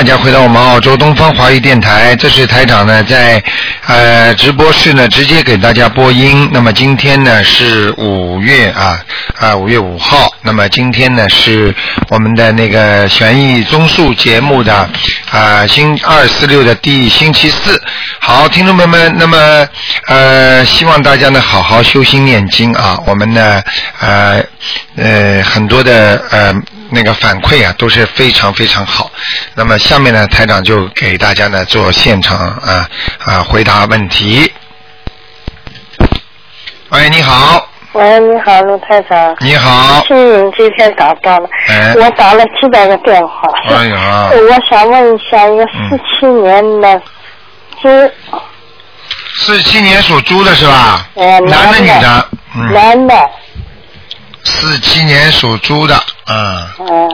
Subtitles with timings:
[0.00, 2.16] 大家回到我们澳洲东方华语电台。
[2.16, 3.44] 这是台长呢在
[3.86, 6.48] 呃直播室呢直接给大家播音。
[6.50, 8.98] 那么今天呢是五月啊
[9.38, 10.34] 啊五月五号。
[10.40, 11.74] 那么今天呢是
[12.08, 14.88] 我们的那个悬疑综述节目的
[15.30, 17.78] 啊星二四六的第星期四。
[18.20, 19.68] 好，听众朋友们，那么
[20.06, 22.98] 呃希望大家呢好好修心念经啊。
[23.04, 23.62] 我们呢
[24.00, 24.42] 呃
[24.96, 26.54] 呃很多的呃
[26.90, 29.10] 那个反馈啊都是非常非常好。
[29.54, 32.88] 那么下面呢台长就给大家呢做现场啊
[33.24, 34.52] 啊回答问题。
[36.90, 39.36] 喂，你好，喂，你好，卢台长。
[39.38, 43.48] 你好，幸运今天打到了，哎我打了几百个电话。
[43.68, 47.00] 哎呀，我想问一下，一个四七年的
[47.80, 47.88] 猪，
[49.36, 51.06] 四七年属猪的是吧？
[51.14, 52.00] 哎，男的女的？
[52.00, 52.28] 的？
[52.56, 53.30] 嗯，男的，
[54.44, 57.08] 四七年属猪的，嗯，哦、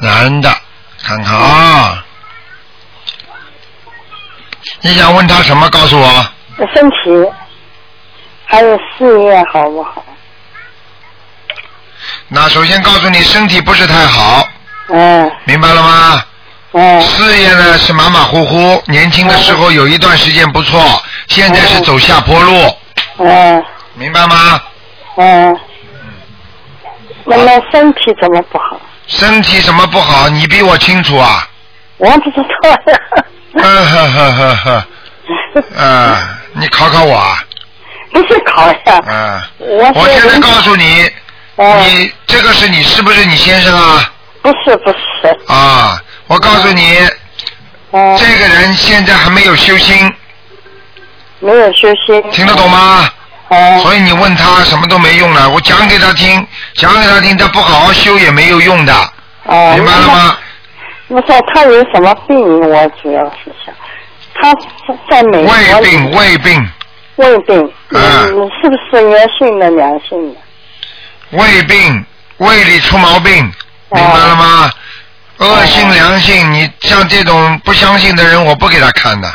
[0.00, 0.54] 男的，
[1.02, 2.04] 看看啊。
[4.80, 5.68] 你想问他什么？
[5.70, 6.26] 告诉我。
[6.74, 7.32] 身体
[8.46, 10.04] 还有事业好不好？
[12.28, 14.46] 那首先告诉你，身体不是太好，
[14.88, 16.24] 嗯明白了吗？
[16.72, 22.78] 嗯事业呢是马马虎虎，年轻的时候有一段时间不错，现在是走下坡路，
[23.18, 24.60] 嗯明白吗？
[25.16, 25.58] 嗯。
[27.24, 28.80] 那么身体怎么不好？
[29.06, 31.48] 身体怎么不好，你比我清楚啊。
[31.98, 32.78] 我不知道呀。
[33.56, 34.84] 呵呵呵呵呵，
[35.80, 37.38] 啊，你考考我啊，
[38.12, 41.08] 不是考呀，嗯，我我现在告诉你，
[41.56, 44.10] 嗯你这个是你是不是你先生啊？
[44.42, 46.98] 不是不是，啊，我告诉你，
[47.92, 50.12] 嗯，这个人现在还没有修心，
[51.38, 52.22] 没有修心。
[52.32, 53.08] 听得懂吗？
[53.54, 56.44] 嗯，所以你问他什么都没用了，我讲给他听，
[56.74, 58.92] 讲给他听，他不好好修也没有用的，
[59.44, 60.36] 哦，明白了吗？
[61.08, 61.22] 那么？
[61.22, 62.36] 不是他有什么病？
[62.38, 63.74] 我主要是想，
[64.34, 64.52] 他
[65.10, 66.70] 在美国胃病，胃病，
[67.16, 70.40] 胃病，嗯嗯，是不是恶性的、良性的？
[71.30, 72.04] 胃病，
[72.38, 73.34] 胃里出毛病，
[73.90, 74.70] 明白了吗？
[75.38, 79.28] 恶性良性，你像这种不相信的人，我不给他看的。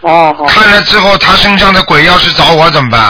[0.00, 3.00] 哦看了之后，他身上的鬼要是找我怎么办？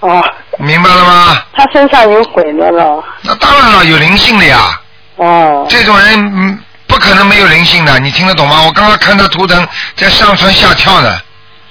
[0.00, 0.22] 哦，
[0.58, 1.42] 明白了吗？
[1.54, 3.02] 他身上有鬼的了。
[3.22, 4.80] 那当然了，有灵性的呀。
[5.16, 8.62] 哦这种人嗯不可能没有灵性的，你听得懂吗？
[8.66, 11.20] 我刚刚看他图腾在上蹿下跳的，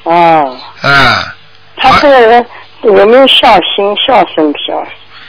[0.03, 1.15] 哦，嗯，
[1.77, 2.45] 他这个人
[2.83, 3.95] 有没有孝心？
[4.05, 4.87] 孝顺不孝顺？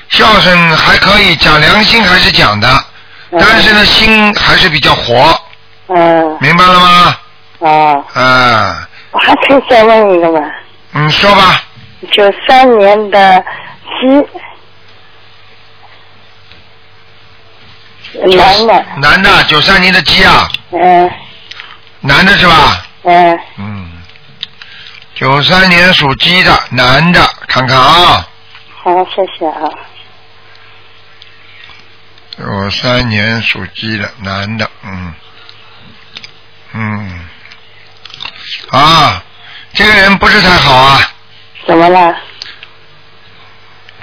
[0.09, 2.69] 孝顺还可以，讲良心还是讲的，
[3.31, 5.39] 嗯但是呢，心还是比较活，
[5.89, 7.17] 嗯明白了吗？
[7.59, 8.77] 哦，嗯，
[9.13, 10.41] 我还可以再问一个吗？
[10.95, 11.63] 嗯，说吧，
[12.13, 13.45] 九三年的
[18.13, 21.11] 鸡，男的，男的，九三年的鸡啊，嗯。
[22.01, 22.87] 男的是吧？
[23.03, 24.03] 嗯，嗯，
[25.15, 28.29] 九三年属鸡的男的，看看啊，
[28.75, 29.69] 好，谢谢啊。
[32.39, 35.15] 九三年属鸡的男的，嗯，
[36.75, 37.21] 嗯，
[38.71, 39.23] 啊，
[39.73, 41.01] 这个人不是太好啊，
[41.67, 42.15] 怎么了？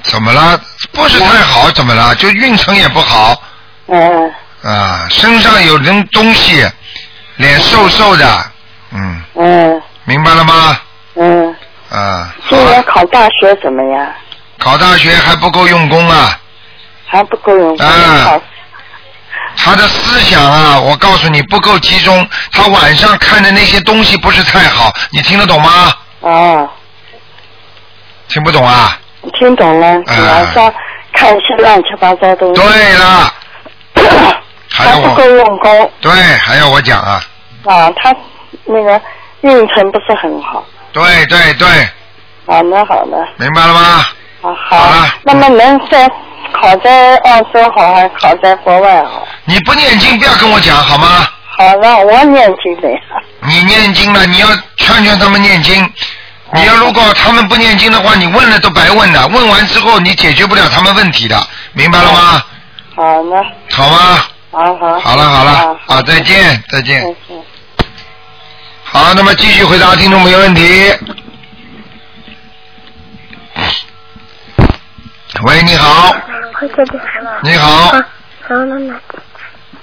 [0.03, 0.59] 怎么了？
[0.91, 2.13] 不是太好，怎么了？
[2.16, 3.41] 就运程也不好
[3.88, 4.31] 嗯
[4.63, 6.66] 啊，身上有人东西，
[7.38, 8.51] 脸瘦瘦的，
[8.91, 10.78] 嗯，嗯明白了吗？
[11.16, 11.56] 嗯，
[11.90, 14.07] 啊，今年，考大学怎么样？
[14.59, 16.38] 考大学还不够用功啊，
[17.06, 17.85] 还不够用功。
[17.85, 18.40] 啊
[19.56, 25.94] 他的思想啊，我告诉你不够集中，他晚上看的那些东西不是太好，你听得懂吗？
[26.22, 26.69] 哦，
[28.33, 28.97] 听不懂啊？
[29.39, 29.88] 听懂了。
[29.88, 30.73] 啊晚上
[31.13, 32.61] 看一些乱七八糟东西。
[32.61, 33.33] 对了，
[34.71, 37.21] 还不够用功对，还要我讲啊？
[37.65, 38.13] 啊，他
[38.65, 39.00] 那个
[39.41, 40.65] 运程不是很好。
[40.91, 41.68] 对对对，
[42.47, 44.06] 好的好的，明白了吗？
[44.41, 45.07] 啊好。
[45.24, 46.09] 那么能在
[46.51, 49.25] 考在澳洲好，还是考在国外好？
[49.45, 51.27] 你不念经不要跟我讲好吗？
[51.56, 52.97] 好了，我念经的呀。
[53.41, 54.47] 你念经了，你要
[54.77, 55.94] 劝劝他们念经。
[56.53, 59.27] 你要如果他们不念经的话，你问了都白问的。
[59.27, 62.44] 问完之后，你解决不了他们问题的，明白了吗？
[62.95, 64.25] 好的，好吗？
[64.51, 65.00] 好好。
[65.00, 66.81] 好了好了啊，啊，再见再。
[66.81, 67.03] 见。
[68.83, 70.94] 好，那么继续回答听众朋友问题。
[75.45, 76.15] 喂，你好，
[77.41, 77.91] 你好，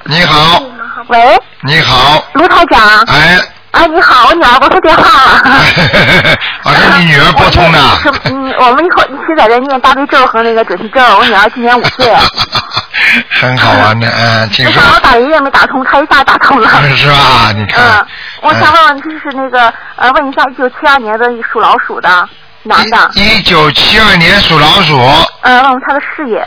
[0.07, 0.63] 你好，
[1.09, 1.19] 喂，
[1.65, 3.03] 你好，卢台长。
[3.09, 3.37] 哎，
[3.73, 5.43] 啊，你好，我女儿拨通电话了。
[6.63, 7.79] 好像你女儿拨通的。
[8.03, 11.01] 是嗯，我们一会儿一起在这念大悲咒和那个准提咒。
[11.19, 12.13] 我女儿今年五岁。
[13.41, 16.69] 很好玩的， 嗯，请说没想，到我打一夜没打通，他一下打通了。
[16.97, 17.53] 是吧？
[17.55, 18.07] 你看嗯，，
[18.43, 22.29] 我想问问，就是那个呃，问一下，一九七二年的属老鼠的
[22.65, 24.99] 男的，一九七二年属老鼠，
[25.43, 26.47] 呃，问问他的事业。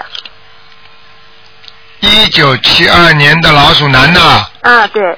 [2.02, 4.22] 一九七二年的老鼠男的，
[4.62, 5.18] 啊，对，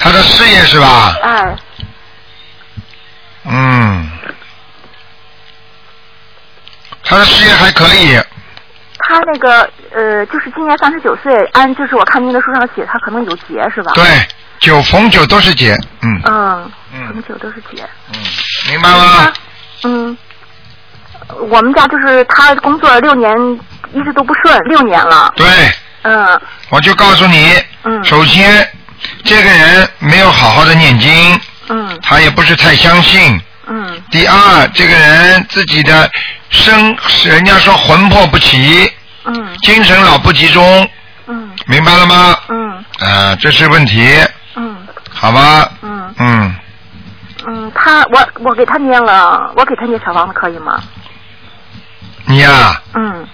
[0.00, 1.14] 他的事业是吧？
[1.22, 1.56] 哎，
[3.44, 4.10] 嗯，
[7.04, 8.16] 他的事业还可以，
[8.98, 13.92] 他那个呃，就是今年三十九岁，按就是我看您的书上写，他可能有劫是吧？。
[13.94, 14.04] 对，
[14.60, 17.86] 九逢九都是劫，嗯嗯，嗯逢九都是劫。
[18.12, 18.18] 嗯，
[18.68, 19.32] 明白吗？
[19.84, 20.16] 嗯，
[21.50, 23.30] 我们家就是他工作六年
[23.92, 25.32] 一直都不顺，六年了。
[25.36, 25.46] 对，
[26.02, 28.66] 嗯我就告诉你，嗯首先
[29.24, 31.98] 这个人没有好好的念经，嗯。
[32.02, 33.40] 他也不是太相信。
[33.66, 34.02] 嗯。
[34.10, 36.10] 第二，这个人自己的
[36.50, 38.90] 身，人家说魂魄不齐，
[39.24, 39.56] 嗯。
[39.62, 40.88] 精神老不集中，
[41.26, 41.50] 嗯。
[41.66, 42.38] 明白了吗？
[42.48, 42.84] 嗯。
[43.00, 44.08] 啊、这是问题，
[44.56, 44.76] 嗯。
[45.10, 45.70] 好吧？
[45.82, 46.14] 嗯。
[46.18, 46.56] 嗯，
[47.46, 50.82] 嗯，他我我给他念了，我给他念小房子可以吗？
[52.26, 53.26] 你呀、嗯，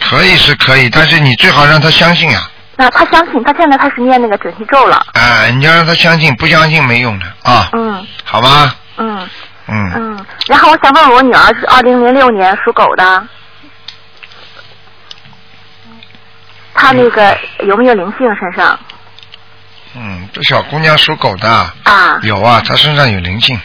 [0.00, 2.50] 可以是可以，但是你最好让他相信啊！
[2.76, 5.06] 那他相信，他现在开始念那个准提咒了。
[5.14, 8.74] 哎，你要让他相信，不相信没用的啊，嗯好吧？
[8.96, 9.28] 嗯
[9.66, 13.26] 嗯，嗯，然后我想问我女儿是二零零六年属狗的，
[16.74, 18.78] 她那个有没有灵性身上
[19.96, 21.48] 嗯，这小姑娘属狗的，
[21.84, 22.18] 啊？
[22.22, 23.58] 有啊，她身上有灵性。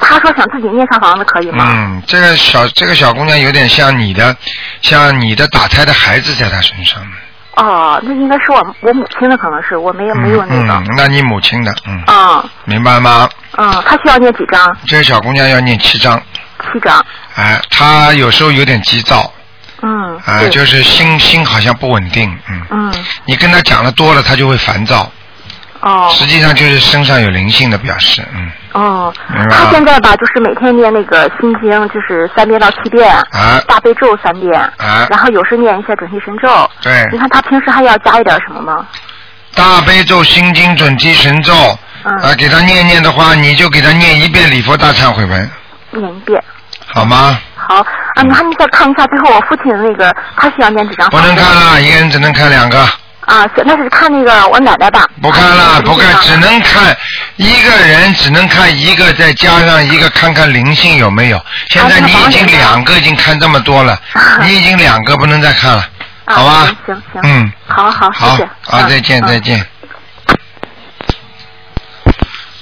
[0.00, 1.64] 她说想自己念上房子可以吗？
[1.70, 4.36] 嗯，这个小这个小姑娘有点像你的，
[4.82, 7.00] 像你的打胎的孩子在她身上。
[7.58, 10.72] 哦，那应该是我我母亲的，可能是我没有没有那个。
[10.74, 13.28] 嗯嗯，那你母亲的，嗯，嗯明白吗？
[13.56, 14.76] 嗯，她需要念几张？
[14.86, 16.16] 这个小姑娘要念七张，
[16.72, 17.04] 七张。
[17.34, 19.32] 哎，她有时候有点急躁，
[19.82, 20.16] 嗯。
[20.24, 25.10] 啊，对就是心心好像不稳定，嗯，嗯你跟她讲的多了，她就会烦躁，
[25.80, 36.48] 哦实际上就是身上有灵性的表示，嗯，哦明白，吗她现在吧，就是每天念那个心经，就是三遍到七遍，啊大悲咒三遍，啊然后有时念一下准提神咒。
[36.82, 38.86] 对你看他平时还要加一点什么吗？
[39.54, 41.52] 大悲咒、心经、准提神咒，
[42.04, 45.50] 嗯啊，给他念念的话，你就给他念一遍礼佛大忏悔文，
[45.92, 46.42] 念一遍。
[46.86, 47.38] 好吗？
[47.54, 47.76] 好
[48.14, 51.08] 啊，你看你再看一下最后我父亲的那个，他需要念几张？
[51.10, 52.84] 不能看了，一个人只能看两个。
[53.28, 55.06] 啊，行，那是看那个我奶奶吧。
[55.20, 56.96] 不看了，啊不看，只能看
[57.36, 61.38] 一个人，只能看一个，再加上一个，看看灵性有没有。
[61.68, 64.00] 现在你已经两个，已经看这么多了，
[64.42, 65.84] 你已经两个，不能再看了，
[66.24, 66.64] 啊好吧？
[66.64, 67.20] 行行行。
[67.24, 69.38] 嗯，好好，好谢谢。，啊，再见，嗯再。
[69.40, 69.66] 见。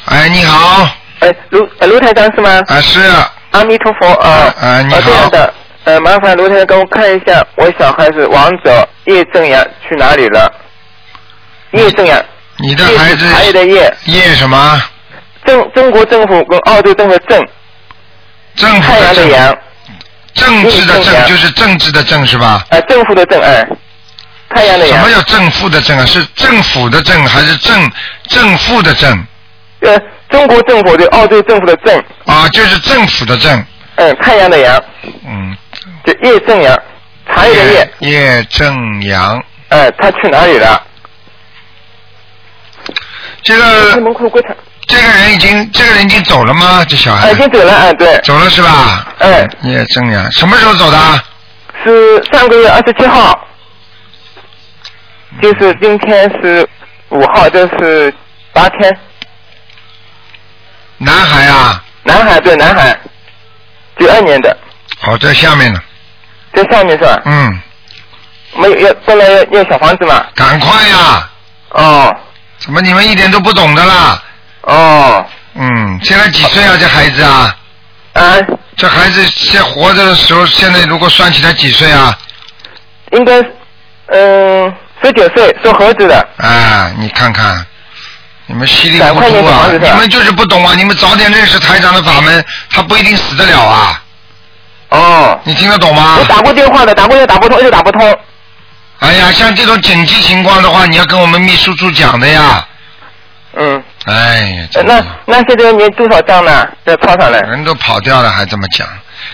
[0.07, 0.89] 哎，你好，
[1.21, 2.61] 哎，卢呃卢台长是吗？
[2.67, 3.01] 啊是，
[3.53, 4.53] 阿弥陀佛啊！
[4.61, 5.55] 啊你好呃这样的，
[5.87, 10.53] 呃，麻烦卢台长给我看一下，我小孩子王者叶正阳去哪里了？
[11.71, 12.21] 叶正阳，
[12.59, 14.83] 你的孩子叶的叶，叶什么？
[15.45, 17.41] 政中国政府跟澳洲政府的政，
[18.57, 19.59] 政府太阳的政，阳，
[20.35, 22.67] 政治的政就是政治的政是吧？
[22.71, 23.65] 呃，政府的政，哎，
[24.49, 26.05] 太阳的阳什么，叫正负的正啊？
[26.05, 27.93] 是政府的政还是正
[28.27, 29.25] 正负的正？
[29.83, 29.97] 呃，
[30.31, 33.65] 中国政府对澳洲政府的政，啊，就是政府的政，
[33.95, 34.83] 嗯，太阳的阳，
[35.25, 35.57] 嗯。
[36.07, 36.83] 就叶正阳，
[37.29, 40.81] 茶叶的叶，叶正阳，哎，他去哪里了？
[43.43, 46.85] 这开个门快快场，这个人已经这个人已经走了吗？
[46.89, 49.13] 这小啊，孩已经走了，哎，对，走了是吧？
[49.19, 50.99] 哎叶正阳什么时候走的？
[51.85, 53.49] 是上个月二十七号，
[55.43, 56.69] 就是今天是
[57.11, 58.13] 五号，就是
[58.53, 58.99] 八天。
[60.99, 62.99] 男孩啊，男孩对男孩，
[63.99, 64.57] 九二年的，
[64.99, 65.81] 好，在下面呢。
[66.57, 67.23] 在上面是吧？
[67.27, 67.61] 嗯，
[68.57, 70.25] 没有要过来要要小房子嘛？
[70.35, 71.31] 赶快呀！
[71.71, 72.17] 哦
[72.59, 74.23] 怎么你们一点都不懂的啦？
[74.63, 76.75] 哦嗯，现在几岁啊？
[76.81, 77.55] 这孩子啊？
[78.15, 78.35] 啊，
[78.77, 82.17] 这孩子现活着的时候，现在如果算起来几岁啊？
[83.13, 83.41] 应该
[84.07, 86.29] 嗯十九岁，属猴子的。
[86.39, 87.65] 啊，你看看，
[88.47, 89.67] 你们稀里糊涂啊！
[89.71, 90.73] 你们就是不懂啊！
[90.75, 94.03] 你们早点认识台长的法门，他不一定死得了啊！
[94.91, 96.25] 哦，你听得懂吗我？
[96.27, 98.19] 打过电话的，打过又打不通，又打不通。
[99.01, 102.67] 哎呀，像这种紧急情况的话，你要跟我们秘书处讲的呀。
[103.59, 106.69] 嗯，哎呀，呃那那现在你多少张呢？
[106.85, 107.41] 再抄上来。
[107.41, 108.87] 人都跑掉了，还这么讲？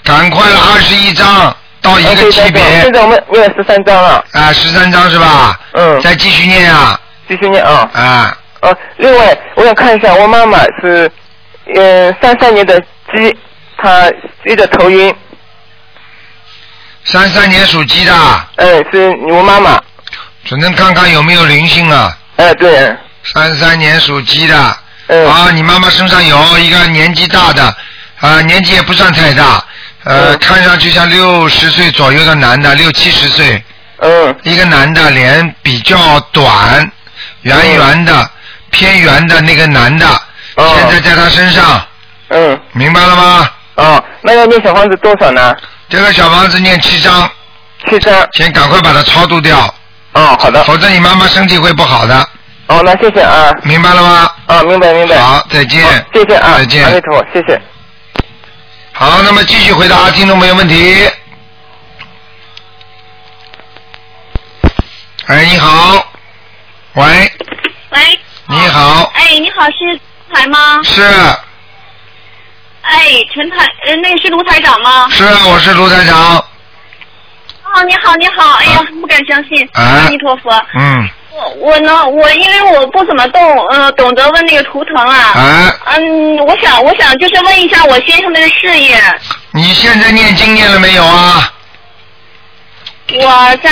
[0.05, 4.25] 赶快了，二十一张到一个级别现在我们念了十三张了。
[4.33, 5.59] 啊，十三章是吧？
[5.73, 7.89] 嗯，再继续念啊继续念啊。
[7.93, 8.39] 啊！
[8.61, 11.11] 呃，另外我想看一下，我妈妈是，
[11.75, 12.79] 嗯，三三年的
[13.13, 13.37] 鸡，
[13.77, 14.09] 她
[14.45, 15.13] 一直头晕，
[17.05, 18.15] 三三年属鸡的，
[18.57, 19.81] 哎，是我妈妈，
[20.45, 22.17] 只能看看有没有灵性啊。
[22.37, 24.77] 哎，对，三三年属鸡的，
[25.09, 27.75] 嗯，啊，你妈妈身上有一个年纪大的，
[28.21, 29.65] 啊，年纪也不算太大，
[30.05, 30.39] 呃，嗯。
[30.39, 33.63] 看上去像六十岁左右的男的，六七十岁，
[33.99, 36.91] 嗯，一个男的，脸比较短，
[37.43, 38.31] 圆圆的，
[38.71, 40.07] 偏圆的那个男的，
[40.55, 40.73] 哦。
[40.79, 41.85] 现在在他身上，
[42.29, 43.51] 嗯，明白了吗？
[43.75, 45.55] 哦，那要念小房子多少呢？
[45.93, 47.31] 这个小房子念七章，
[47.87, 48.27] 七张。
[48.33, 49.59] 先赶快把它超度掉，
[50.15, 50.65] 哦，好的。
[50.65, 52.27] 否则你妈妈身体会不好的，
[52.69, 53.53] 哦，那谢谢啊。
[53.63, 54.31] 明白了吗？
[54.47, 55.19] 啊，明白明白。
[55.19, 55.83] 好，再见。
[55.85, 57.61] 好谢谢啊，再见阿弥陀佛，谢谢。
[58.95, 61.11] 好，那么继续回答听众朋友问题。
[65.27, 66.07] 哎，你好，
[66.95, 67.05] 喂，
[67.91, 70.01] 喂，你好，哎，你好，是
[70.33, 70.81] 台吗？
[70.85, 71.03] 是
[72.83, 75.09] 哎，陈台，呃，那个是卢台长吗？
[75.11, 80.51] 是，我是卢台长，哦，你好，你好，哎呀，不敢相信，啊阿弥陀佛。
[80.79, 85.33] 嗯，我我呢，我因为我不怎么懂，呃，懂得问那个图腾啊。
[85.35, 89.01] 哎，嗯，我想，我想就是问一下我先生的事业。
[89.53, 91.53] 你现在念经念了没有啊？
[93.15, 93.71] 我在，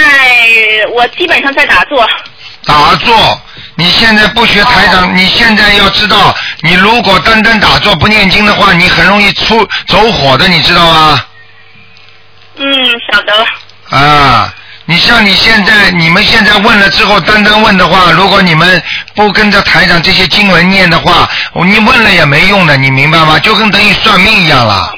[0.92, 2.06] 我基本上在打坐。
[2.64, 3.40] 打坐，
[3.74, 11.24] 你现在不学台长，你现在要知道，你如果单单打坐不念经的话，你很容易出走火的，你知道吗？
[12.56, 12.66] 嗯，
[13.10, 13.96] 晓得。
[13.96, 18.82] 啊，你像你现在，你们现在问了之后，单单问的话，如果你们
[19.14, 23.38] 不跟着台长这些经文念的话，你问了也没用的，你明白吗？
[23.38, 24.92] 就跟等于算命一样了。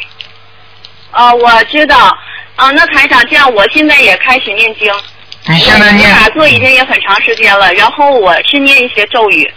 [1.13, 2.17] 啊，我知道。
[2.57, 4.93] 啊，那台长，这样我现在也开始念经。
[5.47, 9.51] 你现在念，打坐已经也很长时间了，然后我是念一些咒语。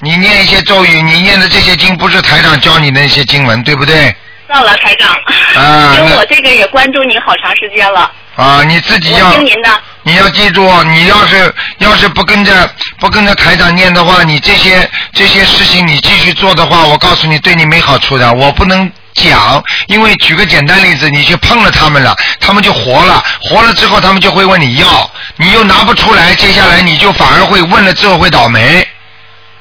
[0.00, 4.14] 你念一些咒语，你念的这些经不是台长教你的那些经文，对不对？
[4.48, 5.10] 到了，台长。
[5.54, 9.80] 啊 因为我这个也关注你好长时间了，啊，你自己我要听您的。
[10.04, 12.68] 你要记住，你要是要是不跟着
[12.98, 18.32] 不跟着台长念的话，你这些这些事情你继续做的话，我告诉你，对你没好处的。
[18.32, 28.86] 我不能讲，因为举个简单例子，你去碰了他们了，他们就活了，活了之后他们就会问你要，你又拿不出来，接下来你就反而会问了之后会倒霉，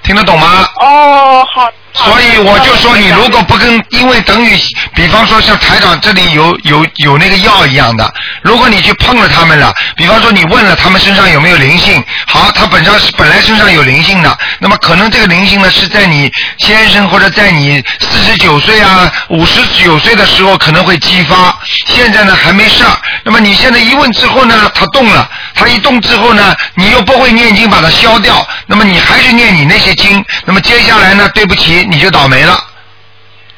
[0.03, 0.67] 听得懂吗？
[0.81, 1.69] 哦，好。
[1.93, 4.57] 所以我就说，你如果不跟，因为等于，
[4.95, 21.53] 比方说像台长这里有有有那个药一样的，如果你去碰了他们了，比方说你问了他们身上有没有灵性，好，他本上是本来身上有灵性的，那么可能这个灵性呢是在你先生或者在你四十九岁啊、五十九岁的时候可能会激发，
[21.87, 22.83] 现在呢还没事，
[23.23, 32.57] 那么你现在一问之后呢，他动了，他一动之后呢，你又不会念经把它消掉，那么你还是念你那些经，那么接下来呢，对不起，你就倒霉了。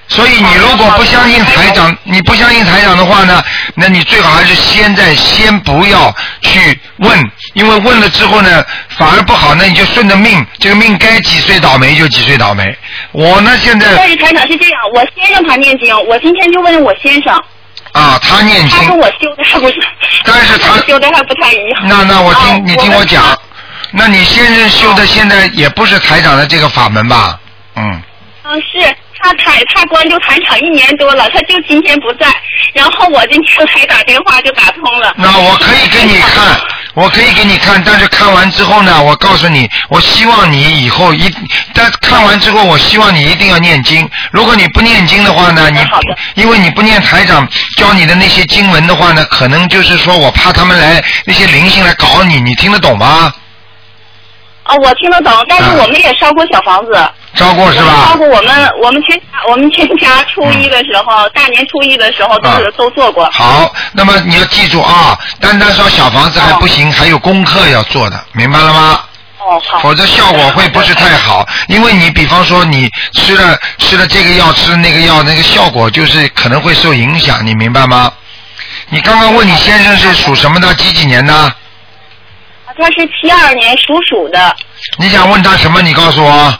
[0.09, 3.41] 所以你如果不相信台长，你不相信台长的话呢，
[3.73, 7.17] 那你最好还是现在先不要去问，
[7.53, 12.63] 因为问了之后呢，反而不好，那你就顺着命，这个命该几岁倒霉就几岁倒霉。
[13.13, 17.33] 我呢现在但是台长是这样，我先生他念经，我今天就问我先生，
[17.93, 19.75] 啊，他念经他，跟我修的还不是，
[20.25, 21.87] 但是他修的还不太一样。
[21.87, 23.37] 那那我听、啊你听我讲们，
[23.91, 27.39] 那你先生修的现在也不是台长的这个法门吧？
[27.75, 28.03] 嗯，
[28.45, 32.27] 嗯，是他台他关注台长一年多了，他就今天不在，
[32.73, 35.13] 然后我今天才打电话就打通了。
[35.15, 36.59] 那我可以给你看，
[36.93, 41.33] 我可以给你看，但是看完之后呢，我告诉你，我希望你以后一，
[41.73, 44.09] 但看完之后，我希望你一定要念经。
[44.31, 45.79] 如果你不念经的话呢，你
[46.41, 47.47] 因为你不念台长
[47.77, 53.33] 教你的那些经文的话呢，可能就是说我怕他们来那些灵性来搞你，你听得懂吗？
[54.63, 56.91] 啊，我听得懂，但是啊我们也烧过小房子。
[57.35, 58.13] 招过是吧？
[58.15, 63.29] 括我们我们全家我们全家初一的时候，大年初一的时候都是、啊都做过。
[63.31, 68.99] 好，那么你要记住啊，单单烧小房子还不行，还有功课要做的，明白了吗？
[69.39, 69.79] 哦，好。
[69.79, 78.11] 否则效果会不是太好，因为你比方说你吃了吃了这个药，吃了那个药，那个效果就是可能会受影响，你明白吗？
[78.89, 81.55] 你刚刚问你先生是属什么的，几几年的？
[82.75, 84.55] 他是七二年属鼠的，
[84.97, 85.81] 你想问他什么？
[85.81, 86.53] 你告诉我。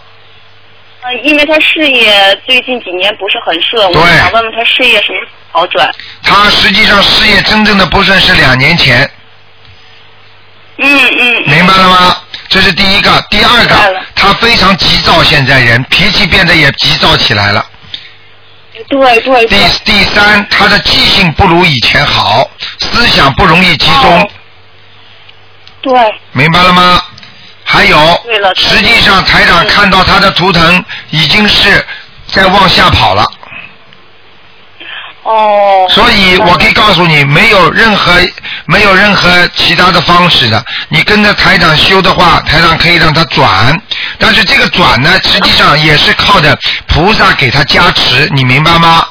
[1.03, 5.19] 呃，因为他事业最近几年不是很顺，我对想问问他事业什么
[5.51, 5.93] 好转。
[6.23, 9.09] 他实际上事业真正的不顺是两年前，
[10.77, 11.43] 嗯嗯。
[11.45, 12.17] 明白了吗？
[12.47, 17.65] 这是第一个，第二个他非常急躁，现在人脾气变得也急躁起来了。
[18.87, 19.69] 对对第对。
[19.83, 24.21] 第三，他的记性不如以前好，思想不容易集中。
[24.21, 24.29] 哦
[25.81, 25.93] 对，
[26.31, 27.03] 明白了吗？
[27.73, 31.83] 还有，实际上台长看到他的图腾已经是
[32.27, 33.25] 在往下跑了。
[35.23, 35.87] 哦。
[35.89, 38.13] 所以我可以告诉你，没有任何
[38.65, 40.63] 没有任何其他的方式的。
[40.89, 43.81] 你跟着台长修的话，台长可以让他转，
[44.19, 49.03] 但是这个转呢，实际上也是靠着菩萨给他加持，你明白吗？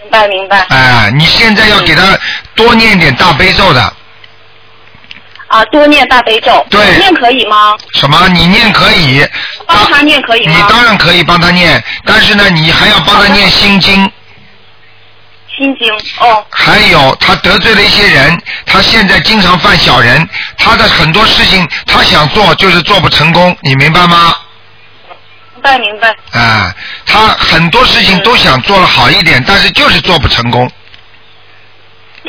[0.00, 0.64] 明白明白。
[0.70, 2.18] 哎，你现在要给他
[2.54, 3.92] 多念点大悲咒的。
[5.52, 6.64] 啊，多念大悲咒。
[6.70, 7.76] 对念可以吗？
[7.92, 8.26] 什么？
[8.28, 9.22] 你念可以，
[9.66, 10.54] 帮他念可以吗？
[10.56, 14.10] 你当然可以帮他念，但是呢，你还要帮他念心经。
[15.54, 16.42] 心经哦。
[16.48, 24.34] 还有他得罪了一些人，他现在经常犯小人，他的很多事情他想做就是做不成功，你明白吗？
[25.54, 26.08] 明白明白。
[26.32, 30.70] 啊，他很多事情都想做了好一点，但是就是做不成功，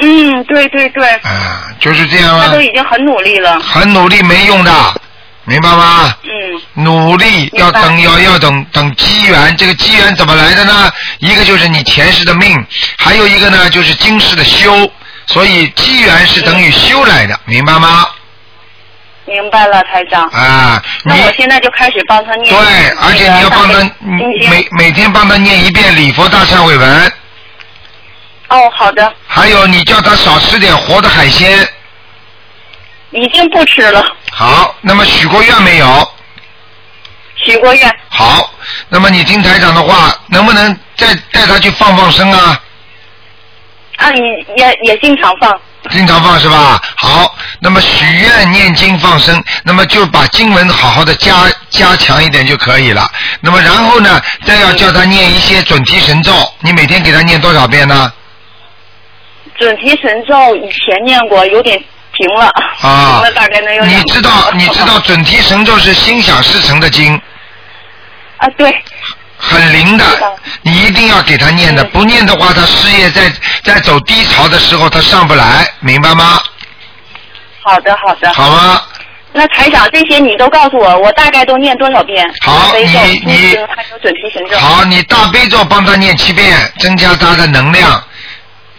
[0.03, 1.09] 嗯，对对对。
[1.23, 3.59] 啊，就是这样啊他都，已经很努力了。
[3.59, 4.71] 很努力没用的，
[5.45, 6.13] 明白吗？
[6.23, 6.83] 嗯。
[6.83, 10.91] 努力要等要要等等机缘，这个机缘怎么来的呢？
[11.19, 12.65] 一个就是你前世的命，
[12.97, 14.91] 还有一个呢就是今世的修，
[15.27, 18.05] 所以机缘是等于修来的，明白吗？
[19.25, 20.27] 明白了，台长。
[20.29, 22.53] 啊，那我现在就开始帮他念。
[22.53, 27.11] 对，而且你要帮他每每天帮他念一遍礼佛大忏悔文，
[28.53, 31.67] 哦，好的，还有你叫他少吃点活的海鲜。
[33.09, 36.11] 已经不吃了，好，那么许过愿没有？
[37.35, 37.95] 许过愿。
[38.09, 38.51] 好，
[38.89, 42.61] 那么你听台长的话，能不能再带他去放放生啊？
[43.97, 45.59] 啊，也也也经常放。
[45.89, 46.79] 经常放是吧？
[46.95, 53.03] 好，那么许愿、念经、放生，那么就把经文好好的加加强一点就可以了。
[53.41, 58.11] 那么然后呢，再要叫他念一些准提神咒，你每天给他念多少遍呢？
[59.63, 61.79] 准提神咒以前念过，有点
[62.13, 62.47] 停了。
[62.81, 67.15] 啊 停了大概能有你知道你知道准提神咒是心想事成的经，
[68.37, 68.75] 啊，对，
[69.37, 70.05] 很灵的，
[70.63, 73.31] 你一定要给他念的，不念的话，他事业在
[73.63, 76.41] 在走低潮的时候他上不来，明白吗？
[77.61, 78.33] 好的好的。
[78.33, 78.81] 好吗？
[79.35, 82.23] 那台长，这些你都告诉我，我大概都念多少遍？
[82.45, 84.59] 好你你心经还有准提神咒。
[84.59, 88.03] 好，你大悲咒帮他念七遍，增加他的能量。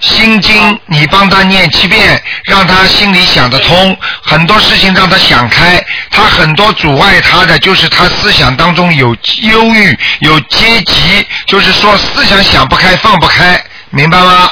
[0.04, 5.82] 心经你帮他念七遍，让他心里想得通，很多事情让他想开。
[6.10, 14.50] 他很多阻碍他的就是他思想当中有忧郁、有阶级，就是说思想想不开、放不开，明白吗？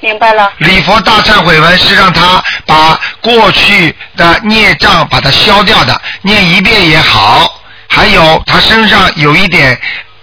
[0.00, 0.50] 明白了。
[0.58, 7.60] 礼佛大忏悔文是让他把过去的孽障把它消掉的，念一遍也好。
[7.86, 9.78] 还有他身上有一点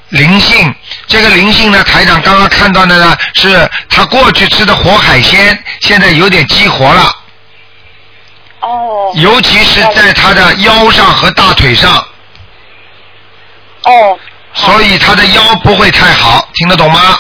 [0.10, 0.74] 灵性，
[1.08, 7.16] 这个灵性呢，台长刚刚看到的呢，是他过去吃的活海鲜，现在有点激活了，
[8.62, 9.12] 哦。
[9.16, 11.96] 尤其是在他的腰上和大腿上，
[13.84, 14.20] 哦，
[14.54, 17.20] 所以他的腰不会太好，听得懂吗？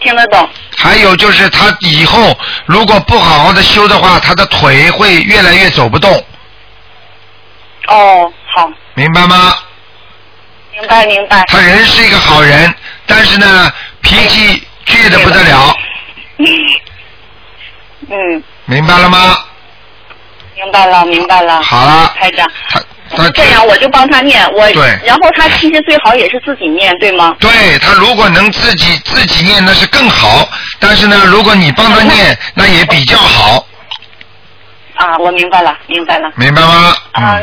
[0.00, 0.48] 听得懂。
[0.76, 6.24] 还有就是他以后如果不好好的修的话，他的腿会越来越走不动，
[7.88, 9.54] 哦，好，明白吗？
[10.78, 11.44] 明白明白。
[11.48, 12.72] 他人是一个好人，
[13.06, 15.74] 但是呢，脾气倔的不得了，
[18.10, 19.38] 嗯，明白了吗？
[20.54, 21.62] 明白了明白了。
[21.62, 22.48] 好了，台长。
[23.16, 27.34] 他这样我就帮他念，我对然后他其实最好也是自己念，对吗？
[27.40, 30.46] 对他如果能自己自己念那是更好，
[30.78, 33.66] 但是呢，如果你帮他念， 那也比较好，
[34.96, 36.30] 啊，我明白了，明白了。
[36.36, 36.94] 明白吗？
[37.12, 37.40] 啊，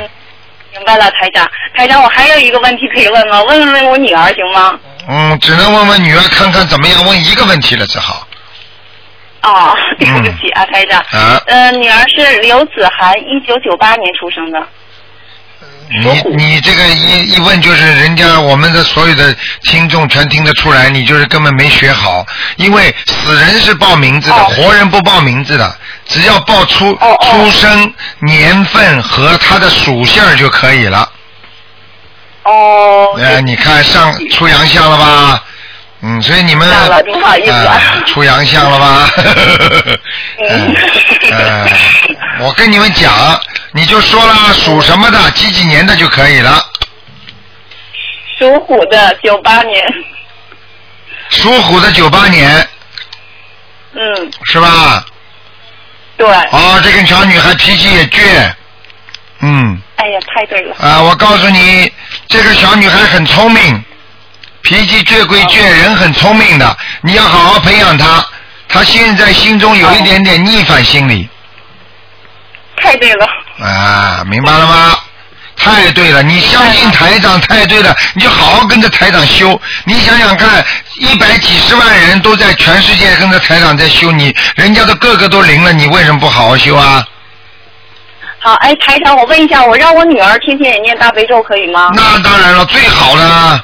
[0.76, 1.50] 明白了，台长。
[1.74, 3.42] 台长，我还有一个问题可以问吗？
[3.44, 4.78] 问问我女儿行吗？
[5.08, 8.28] 嗯，只能问问女儿看看怎么样，问一个问题了只好。
[9.44, 11.00] 哦， 对不起啊，台长。
[11.12, 14.60] 啊呃，女儿是刘子涵，一九九八年出生的。
[15.88, 22.26] 你你这个一一问就是人家我们的所有的听众全听得出来，你就是根本没学好，
[22.58, 31.10] 因为死人是报名字的，活人不报名字的，只要报出出生年份和他的属性就可以了。
[32.44, 33.16] 哦。
[33.18, 35.44] 呃，你看上出洋相了吧？
[36.08, 37.70] 嗯，所以你们了不好意思
[38.06, 39.10] 出洋相了吧？
[40.48, 40.76] 嗯，
[41.32, 41.68] 呃，
[42.42, 43.12] 我跟你们讲，
[43.72, 46.64] 你就说了属什么的，几几年的就可以了。
[48.38, 49.84] 属虎的，九八年。
[51.30, 52.68] 属虎的九八年
[53.94, 55.04] 嗯，是吧？
[56.18, 56.28] 对。
[56.28, 58.54] 哦，这个小女孩脾气也倔，
[59.40, 60.76] 嗯，哎呀，太对了。
[60.80, 61.92] 啊，我告诉你，
[62.28, 63.84] 这个小女孩很聪明，
[64.66, 68.26] 脾气倔归倔，人很聪明的，你要好好培养他。
[68.68, 71.30] 他现在心中有一点点逆反心理，
[72.82, 73.28] 太对了。
[73.60, 74.98] 啊，明白了吗？
[75.56, 79.60] 太对了，你相信台长太对了，你就好好跟着台长修。
[79.84, 80.66] 你想想看，
[80.98, 87.06] 一百几十万人都在全世界跟着台长在修你，人家都个个都灵了，你为什么不好好修啊？
[88.40, 91.92] 好，哎，台长，我问一下，我让我女儿天天也念大悲咒可以吗？
[91.94, 93.64] 那当然了，最好了，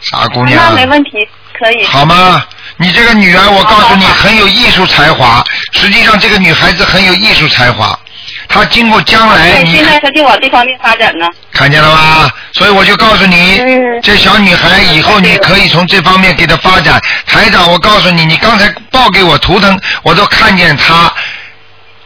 [0.00, 0.56] 傻姑娘。
[0.56, 1.10] 那没问题，
[1.58, 1.84] 可以。
[1.84, 2.44] 好吗？
[2.76, 5.44] 你这个女儿，我告诉你很有艺术才华。
[5.72, 7.98] 实际上，这个女孩子很有艺术才华。
[8.48, 11.26] 她经过将来，现在她就往这方面发展呢。
[11.52, 12.30] 看见了吗？
[12.52, 17.02] 所以我就告诉你，嗯这小女孩以后你可以从这方面给她发展。
[17.26, 21.12] 台长，我告诉你，你刚才报给我图腾，我都看见她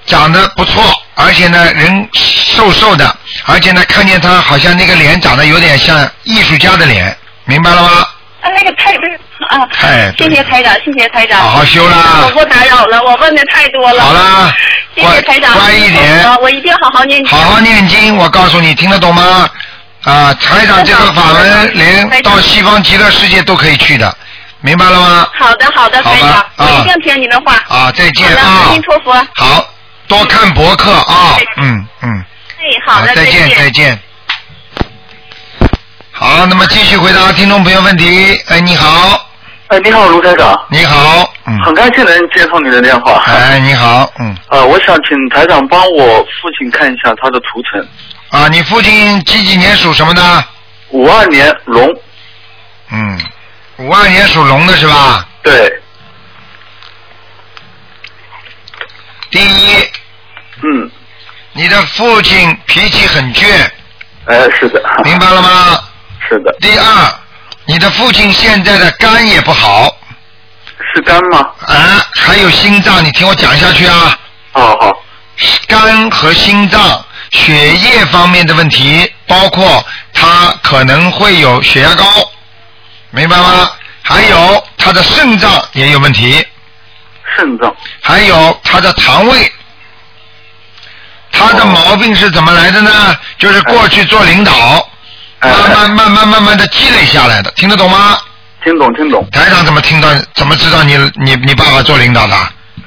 [0.07, 0.83] 长得不错，
[1.15, 8.07] 而且呢人瘦瘦的，而且呢看见她好像那个脸长得有点像艺术家的脸，明白了吗？
[8.43, 9.15] 啊，那个太对
[9.51, 9.67] 啊！
[9.73, 11.41] 太谢谢台长，谢谢台长。
[11.41, 14.03] 好好修啦我不打扰了，我问的太多了。
[14.03, 14.53] 好啦
[14.97, 15.53] 谢谢台长。
[15.53, 17.31] 乖乖一点我我一定好好念经。
[17.31, 19.49] 好好念经，我告诉你，听得懂吗？
[20.03, 24.13] 啊，台长这个法门连到西方极乐世界都可以去的，
[24.61, 25.29] 明白了吗？
[25.39, 27.55] 好的，好的，台长，啊我一定听你的话。
[27.69, 28.81] 啊，再见阿弥！
[28.81, 29.13] 陀佛。
[29.13, 29.65] 哎，好，
[30.09, 32.25] 多看博客啊，嗯嗯，
[32.59, 33.97] 哎好的，再见再见。
[36.23, 38.41] 好，那么继续回答听众朋友问题。
[38.47, 39.29] 哎，你好，
[39.67, 43.21] 哎，你好，卢台长，你好，嗯，很高兴能接通你的电话。
[43.27, 50.45] 哎，你好，嗯，呃，我想请台长帮我父亲看一下他的图腾，啊，你父亲几几年属什么的？
[50.91, 51.93] 五二年龙，
[52.93, 53.21] 嗯，
[53.79, 55.27] 五二年属龙的是吧？
[55.43, 55.83] 对，
[59.29, 59.77] 第一，
[60.63, 60.89] 嗯，
[61.53, 63.45] 你的父亲脾气很倔，
[64.27, 65.81] 哎，是的，明白了吗？
[66.33, 67.15] 是的，第二，
[67.67, 69.95] 你的父亲现在的肝也不好
[70.95, 71.51] 是肝吗？
[71.67, 74.19] 啊，还有心脏，你听我讲下去啊。
[74.53, 75.03] 哦好，
[75.69, 82.05] 肝和心脏、血液方面的问题，包括他可能会有血压高，
[83.11, 83.71] 明白吗？
[84.03, 86.43] 还有他的肾脏也有问题，
[87.37, 89.53] 肾脏，还有他的肠胃。
[91.31, 93.19] 他的毛病是怎么来的呢？
[93.39, 94.83] 就是过去做领导，哎
[95.43, 98.17] 慢慢慢慢慢慢的积累下来的，听得懂吗？
[98.65, 100.09] 听懂听懂，台长怎么听到？
[100.35, 102.37] 怎么知道你你你爸爸做领导的？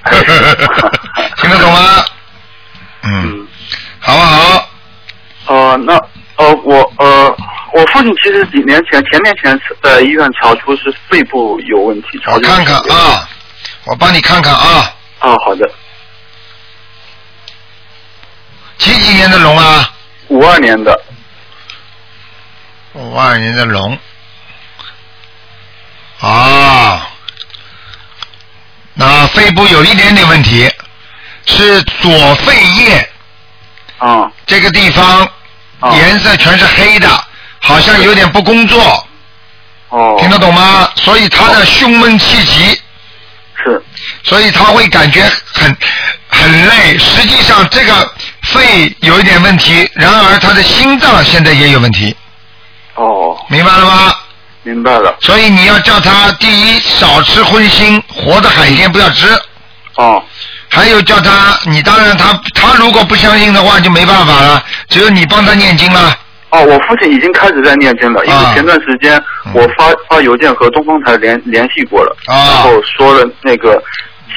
[1.38, 2.06] 听得懂吗？
[3.04, 3.48] 嗯，嗯，
[4.00, 4.70] 好不好？
[5.48, 5.94] 呃，那
[6.38, 7.36] 呃我呃
[7.74, 13.28] 我父亲其实几年前前年前在医院查出是肺部有问题，我看看，啊，
[13.86, 15.70] 我帮你看看啊，啊，好的，
[18.78, 19.92] 几几年的龙啊？
[20.30, 21.00] 五二年的，
[22.96, 23.98] 五二年的龙。
[26.22, 27.10] 啊，
[28.94, 30.72] 那肺部有一点点问题，
[31.46, 33.10] 是左肺叶
[33.98, 35.30] 啊这个地方
[35.82, 37.08] 啊，颜色全是黑的，
[37.60, 39.08] 好像有点不工作，
[39.90, 40.90] 哦，听得懂吗？
[40.96, 42.82] 所以他的胸闷气急。
[43.62, 43.84] 是，
[44.24, 45.76] 所以他会感觉很
[46.30, 46.98] 很累。
[46.98, 52.16] 实际上，这个肺有一点问题，然而他的心脏现在也有问题，
[52.96, 54.14] 哦，明白了吗？
[54.64, 59.28] 明白了，所以你要叫他第一少吃荤腥，活的海鲜不要吃。
[59.96, 60.24] 哦，
[60.70, 66.18] 还有叫他，你当然他他如果不相信的话就没办法了，只有你帮他念经了。
[66.50, 73.80] 哦，我父亲已经开始在念经了，因啊为前段时间嗯我发、发邮件和东方台联联系过了，啊然后说了那个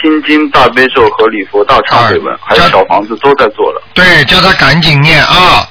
[0.02, 3.82] 心经、大悲咒和礼佛大忏悔文，啊还有小房子都在做了。
[3.94, 5.66] 对，叫他赶紧念啊。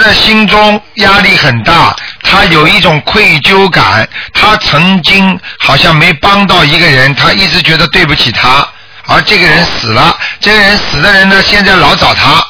[0.00, 8.66] 的心中压力很大，他有一种愧疚感，他曾经好像没帮到一个人，他一直觉得对不起他，
[9.06, 12.44] 而这个人死了，这个人死的人呢，现在老找他，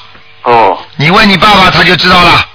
[0.51, 2.47] 哦，你问你爸爸他就知道了，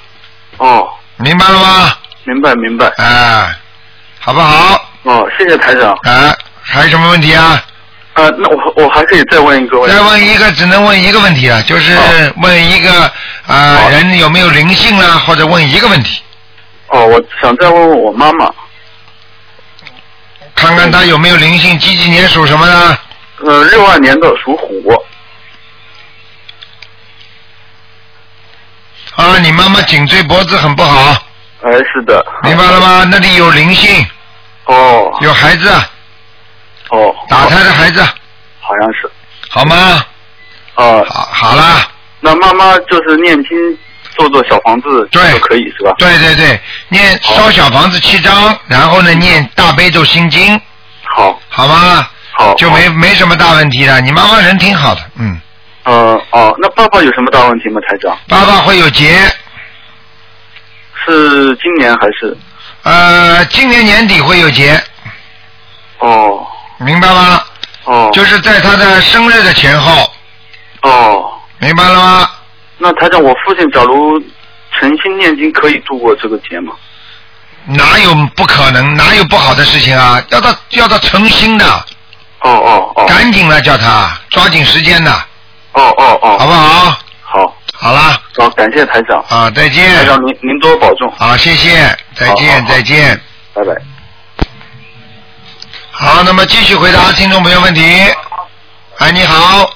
[0.57, 1.93] 哦，明白了吗？
[2.23, 2.87] 明白明白。
[2.97, 3.55] 啊，
[4.19, 4.81] 好不好？
[5.03, 5.91] 哦，谢谢台长。
[6.03, 7.61] 啊，还有什么问题啊？
[8.15, 10.01] 呃，那我我还可以再问一个问题再。
[10.01, 11.93] 问一个，只能问一个问题啊，就是
[12.41, 13.11] 问一个
[13.45, 16.21] 啊、好人有没有灵性啦，或者问一个问题，
[16.87, 18.49] 哦，我想再问问我妈妈。
[20.55, 22.97] 看看她有没有灵性，几几年属什么的？
[23.45, 24.95] 呃，六二年的属虎。
[29.17, 31.21] 啊，你妈妈颈椎脖子很不好，
[31.63, 32.25] 哎，是的。
[32.43, 33.05] 明白了吗？
[33.11, 34.05] 那里有灵性，
[34.65, 35.69] 哦有孩子，
[36.89, 38.01] 哦，打胎的孩子，
[38.59, 39.09] 好像是。
[39.49, 40.03] 好吗？
[40.75, 43.57] 呃，好，好了，那妈妈就是念经
[44.15, 45.31] 做做小房子对。
[45.31, 45.93] 就可以是吧？
[45.97, 50.59] 对对对，念烧小房子七张，然后呢念大悲咒心经，
[51.03, 52.07] 好，好吗？
[52.31, 55.39] 好，就没没什么大问题的，你妈妈人挺好的，嗯，
[55.83, 58.17] 呃哦，那爸爸有什么大问题吗，台长？
[58.27, 59.17] 爸爸会有结，
[61.05, 62.37] 是今年还是？
[62.83, 64.77] 呃，今年年底会有结，
[65.99, 66.45] 哦
[66.77, 67.41] 明白吗？
[67.85, 70.11] 哦就是在他的生日的前后，
[70.81, 72.29] 哦，明白了吗？
[72.77, 74.19] 那台长，我父亲假如
[74.79, 76.73] 诚心念经，可以度过这个劫吗？
[77.65, 78.95] 哪有不可能？
[78.95, 80.21] 哪有不好的事情啊？
[80.29, 81.65] 要他要他诚心的，
[82.41, 85.11] 哦哦哦赶紧了叫他抓紧时间的，
[85.73, 86.97] 哦哦哦，好不好？
[87.21, 89.95] 好，好啦，好，感谢台长，啊，再见。
[89.95, 93.19] 台长您您多保重，好，谢谢，再见，再见。
[93.53, 93.94] 拜拜。
[95.97, 97.81] 好，那么继续回答听众朋友问题。
[98.97, 99.69] 哎，你好。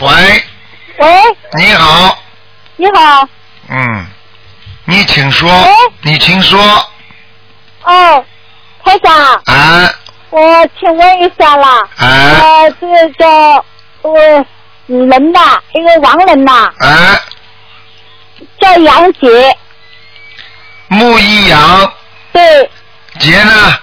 [0.00, 0.44] 喂，
[0.98, 1.22] 喂，
[1.58, 2.18] 你好，
[2.76, 3.28] 你好，
[3.68, 4.06] 嗯，
[4.86, 5.70] 你请说喂，
[6.00, 6.60] 你请说，
[7.84, 8.24] 哦，
[8.84, 9.90] 台长，啊。
[10.30, 12.06] 我请问一下啦，啊。
[12.06, 13.64] 呃，这个叫
[14.02, 14.18] 我
[14.88, 17.20] 人呐，一个亡人呐，啊，
[18.60, 19.56] 叫杨杰，
[20.88, 21.92] 木一阳，
[22.32, 22.70] 对，
[23.18, 23.78] 杰呢？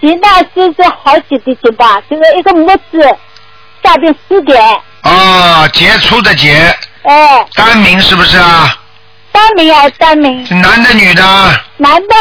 [0.00, 3.00] 杰呢就是好几的杰吧，就是一个木字，
[3.82, 8.76] 下边四点，哦，杰出的杰，哎，单名是不是啊？
[9.32, 10.46] 单名还是单名？
[10.46, 11.22] 是男的女的？
[11.78, 12.14] 男的，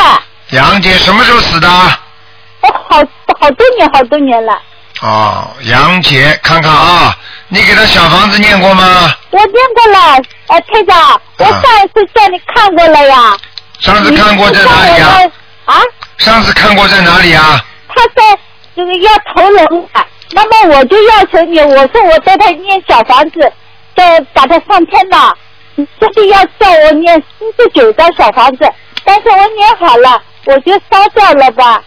[0.49, 1.69] 杨杰什么时候死的？
[1.69, 2.97] 哦，好
[3.39, 4.59] 好多年好多年了，
[5.01, 7.15] 哦，杨杰，看看啊，
[7.49, 9.13] 你给他小房子念过吗？
[9.29, 13.37] 我念过了，呃，台长，我啊上一次叫你看过了呀，
[13.79, 15.21] 上次看过在哪里啊？
[15.65, 15.75] 啊？
[16.17, 17.63] 上次看过在哪里啊？
[17.87, 18.39] 他在
[18.75, 23.51] 这个要投人啊，那么我就要求你，我说我带他念小房子，
[23.95, 25.35] 再把他上天了，
[25.75, 28.71] 你这里要叫我念四十九张小房子，
[29.03, 31.81] 但是我念好了，我就烧掉了吧，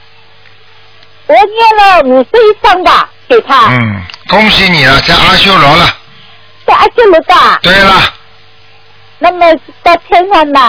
[1.27, 5.97] 我念了五十一张吧，给他，嗯，恭喜你了，在阿修罗了。
[6.66, 8.14] 在阿修罗的，对了，
[9.19, 9.47] 那么
[9.83, 10.69] 到天上呢，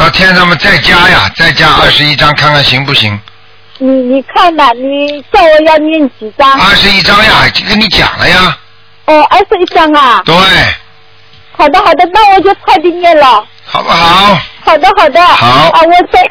[0.00, 3.20] 到天上面再加呀，再加二十一张，看看行不行？
[3.76, 6.50] 你你看吧，你叫我要念几张？
[6.58, 8.56] 二十一张呀，已经跟你讲了呀。
[9.04, 10.34] 哦，二十一张啊，对，
[11.52, 13.44] 好的好的，那我就快点念了。
[13.66, 14.38] 好不好？
[14.64, 15.20] 好的，好的。
[15.22, 16.22] 好啊，我再，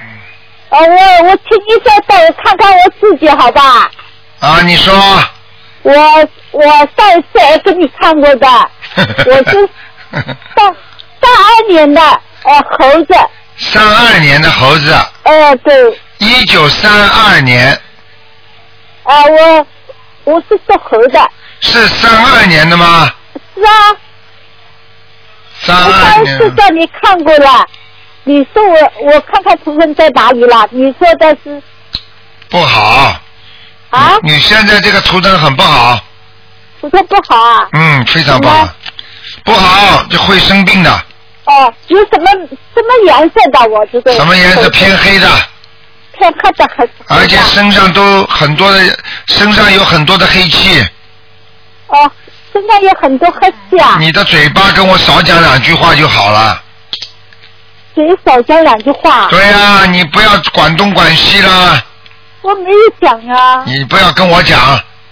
[0.70, 3.92] 啊，我我请你再带我看看我自己，好吧？
[4.40, 4.92] 啊，你说。
[5.84, 5.94] 我
[6.52, 6.62] 我
[6.98, 8.48] 上一次也跟你看过的，
[8.98, 9.70] 我是
[10.12, 13.16] 上上二年的呃猴子，
[13.60, 14.94] 三二年的猴子，
[15.24, 17.70] 哎对，一九三二年。
[19.04, 19.68] 啊、我
[20.24, 21.30] 我是属猴的，
[21.62, 23.12] 是三二年的吗？
[23.56, 23.72] 是啊，
[25.60, 27.68] 三我二年上一次叫你看过了，
[28.24, 30.68] 你说我我看看图腾在哪里了？
[30.72, 31.62] 你说的是。
[32.50, 33.16] 不好。
[33.90, 36.00] 啊，你现在这个图腾很不好，
[36.80, 37.68] 图腾不好啊？
[37.74, 38.70] 嗯，非常不好，
[39.44, 41.04] 不好就会生病的。
[41.50, 42.30] 哦，有什么
[42.76, 43.70] 什么颜色的？
[43.70, 44.70] 我知道什么颜色？
[44.70, 45.28] 偏黑的，
[46.16, 47.16] 偏黑的还是黑？
[47.18, 48.80] 而且身上都很多的，
[49.28, 50.80] 身上有很多的黑气。
[51.88, 52.12] 哦，
[52.54, 56.62] 身上有很多黑气啊，你的嘴巴跟我少讲两句话就好了。
[57.96, 59.28] 嘴少讲两句话。
[59.30, 61.84] 对呀、你不要管东管西了，
[62.44, 63.64] 我没有讲啊。
[63.66, 64.60] 你不要跟我讲。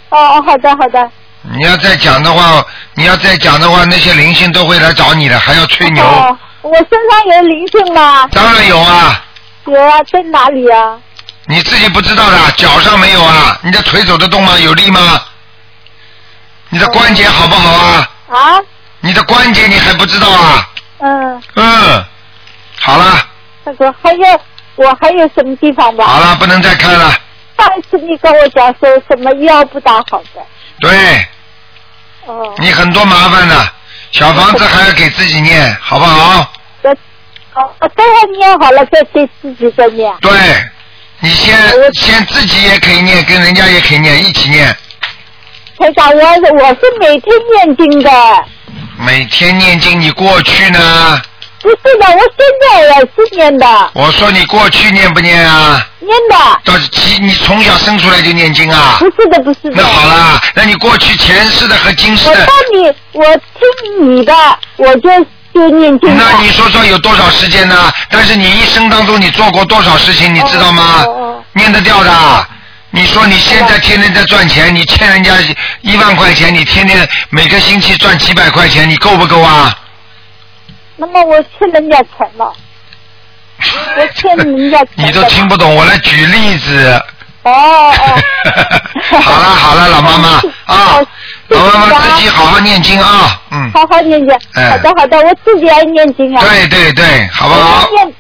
[0.09, 1.11] 哦哦，好的好的。
[1.55, 6.03] 你要再讲的话，你要再讲的话，那些灵性都会来找你的，还要吹牛。
[6.03, 8.27] 哦，我身上有灵性吗？
[8.31, 9.23] 当然有啊，
[9.65, 10.97] 有啊，在哪里啊？
[11.45, 13.57] 你自己不知道的，脚上没有啊？
[13.63, 14.59] 你的腿走得动吗？
[14.59, 15.21] 有力吗？
[16.69, 18.09] 你的关节好不好啊？
[18.29, 18.59] 啊？
[18.99, 20.69] 你的关节你还不知道啊？
[20.99, 22.05] 嗯，嗯，
[22.81, 23.25] 好了，
[23.63, 24.41] 那个还有
[24.75, 26.05] 我还有什么地方吧？
[26.05, 27.15] 好了，不能再看了。
[27.57, 30.41] 上一次你跟我讲说什么腰不大好的。
[30.79, 31.25] 对
[32.27, 32.53] 哦。
[32.59, 33.55] 你很多麻烦的，
[34.11, 36.51] 小房子还要给自己念，好不好？
[36.83, 36.89] 我
[37.55, 40.13] 哦，我等会念好了再给自己再念。
[40.21, 40.31] 对，
[41.19, 41.57] 你先
[41.93, 44.67] 先自己也可以念，跟人家也可以念，一起念。
[45.79, 48.11] 台长，我我是每天念经的，
[48.97, 51.21] 每天念经，你过去呢？
[51.61, 55.85] 不是的，我现在也是念的，我说你过去念不念啊？
[55.99, 56.35] 念的。
[56.63, 57.17] 到几？
[57.19, 59.05] 你从小生出来就念经啊不？
[59.05, 59.71] 是的，不是的。
[59.75, 63.25] 那好啦，那你过去前世的和今世的我当，你，我
[63.57, 64.33] 听你的，
[64.77, 65.09] 我就
[65.53, 66.15] 就念经。
[66.15, 67.91] 那你说说有多少时间呢？
[68.09, 71.03] 但是你一生当中你做过多少事情，你知道吗？
[71.05, 72.47] 哦哦哦念得掉的。
[72.91, 75.33] 你说你现在天天在赚钱，你欠人家
[75.81, 79.75] 一万块钱，你天天每个星期赚几百块钱，你够不够啊？
[80.97, 82.51] 那么我欠人家钱了，
[83.97, 84.89] 我欠人家钱。
[84.95, 87.01] 你都听不懂，我来举例子。
[87.43, 88.21] 哦哦。
[89.21, 90.99] 好了好了，老妈妈 啊，
[91.49, 94.37] 老妈妈自己好好念经啊，嗯，好好念经。
[94.55, 96.43] 哎好的好的，我自己来念经啊。
[96.43, 97.87] 对对对，好不好？
[97.95, 98.13] 要念，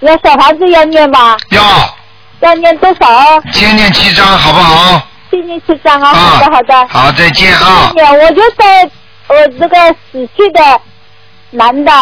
[0.00, 1.36] 要小房子要念吧？
[1.50, 1.96] 要
[2.40, 3.24] 要念多少啊？
[3.52, 5.02] 先念七章，好不好？
[5.30, 6.10] 先念七章啊。
[6.10, 6.88] 啊好的好的。
[6.88, 7.90] 好，再见啊。
[7.94, 8.90] 念，我就在
[9.28, 9.76] 我这个
[10.10, 10.80] 死去的
[11.50, 11.92] 男的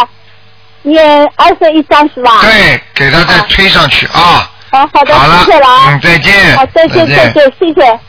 [0.82, 2.40] 念二十一张是吧？。
[2.42, 4.50] 对，给他再推上去啊。
[4.70, 5.84] 好好的，好了谢谢了啊。
[5.88, 8.00] 嗯再见好，再见再见再见，谢谢。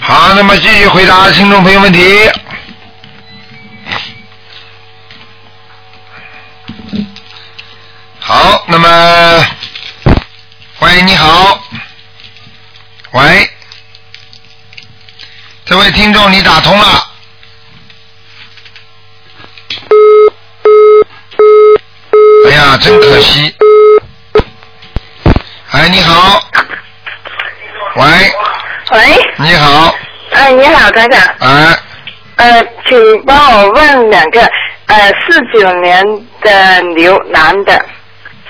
[0.00, 2.30] 好，那么继续回答听众朋友问题。
[8.20, 9.46] 好，那么，
[10.80, 11.58] 喂，你好，
[13.12, 13.50] 喂，
[15.64, 17.07] 这位听众你打通了。
[22.80, 23.54] 真可惜。
[25.70, 26.42] 哎，你好。
[27.96, 28.04] 喂，
[28.92, 28.98] 喂，
[29.38, 29.94] 你好，
[30.30, 31.76] 哎，你好，台长，哎，
[32.36, 34.40] 呃，请帮我问两个，
[34.86, 36.04] 呃，四九年
[36.42, 37.84] 的牛男的，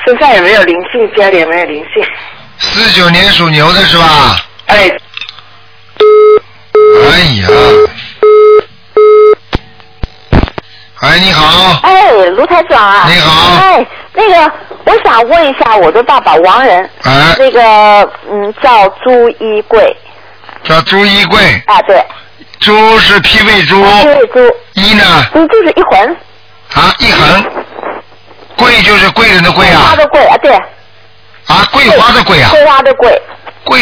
[0.05, 1.11] 身上有没有灵性？
[1.17, 2.05] 家里有没有灵性？
[2.59, 4.37] 四九年属牛的是吧？
[4.67, 4.91] 哎，
[7.05, 7.49] 哎呀，
[11.01, 13.05] 哎，你好，哎，卢台长啊！
[13.09, 13.57] 你好。
[13.63, 14.53] 哎，那个，
[14.85, 19.97] 我想问一下我的爸爸王仁，哎，那个嗯叫朱一贵。
[20.65, 22.05] 叫朱一贵，啊，对，
[22.59, 24.41] 朱是脾胃猪，因为朱，
[24.75, 25.05] 一呢？
[25.35, 26.17] 嗯就是一横，
[26.75, 27.45] 啊一横，
[28.57, 29.81] 贵就是贵人的贵啊。
[29.91, 30.53] 花的贵啊，对，
[31.47, 33.23] 啊桂花的桂啊，桂花的桂，
[33.63, 33.79] 桂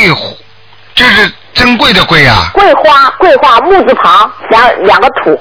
[0.94, 5.40] 就是珍贵的贵啊，桂花桂花木字旁两两个土，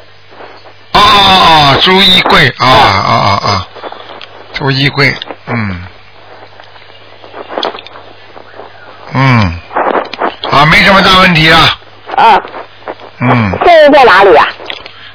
[0.96, 3.68] 哦哦哦，朱衣贵啊啊啊啊，
[4.54, 5.14] 朱衣贵，
[5.48, 5.84] 嗯，
[9.14, 9.60] 嗯，
[10.52, 11.60] 啊没什么大问题啊。
[12.16, 12.38] 啊，
[13.22, 13.52] 嗯。
[13.66, 14.48] 现在在哪里啊？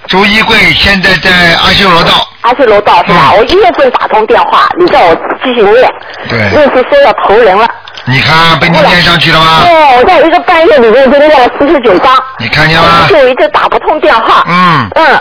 [0.06, 1.30] 朱衣贵现在在
[1.62, 3.30] 阿修罗道，阿修罗道是吧？
[3.32, 5.88] 嗯我一月份打通电话，你叫我继续念，
[6.28, 7.66] 对，那是说要投人了。
[8.06, 9.62] 你看被你念上去了吗？
[9.64, 13.06] 哦，我在一个半月里面就念了四十九章，你看见吗？
[13.08, 14.44] 就一直打不通电话。
[14.48, 15.20] 嗯，嗯，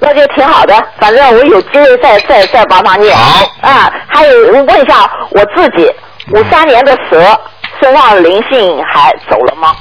[0.00, 3.16] 那就挺好的，反正我有机会再再再帮忙念。
[3.16, 5.90] 好啊，还有我问一下我自己，
[6.32, 7.40] 五三年的蛇
[7.80, 9.74] 身上的灵性还走了吗？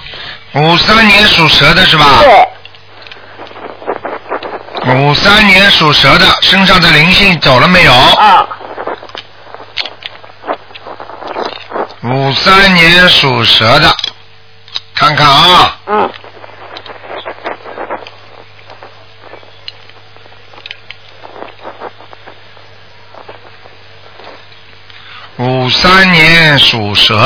[0.53, 2.06] 五三年属蛇的是吧？
[2.21, 2.47] 对，
[4.95, 7.91] 五三年属蛇的身上的灵性走了没有？
[7.93, 8.47] 啊，
[12.03, 13.93] 五三年属蛇的，
[14.95, 16.10] 看看啊，嗯，
[25.67, 27.17] 五三年属蛇。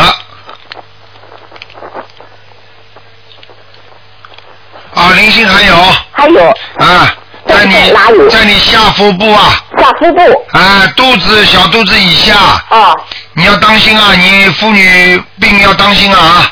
[4.96, 5.76] 啊，灵性还有？
[6.12, 6.50] 还有。
[6.80, 7.14] 啊，
[7.48, 8.30] 在你在哪里？
[8.32, 10.48] 在你下腹部啊，下腹部。
[10.54, 12.36] 啊，肚子小肚子以下，
[12.70, 12.96] 啊，
[13.34, 16.52] 你要当心啊，你妇女病要当心啊，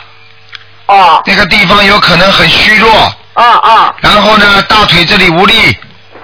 [0.86, 2.94] 啊，那个地方有可能很虚弱，
[3.34, 5.76] 啊啊，然后呢，大腿这里无力，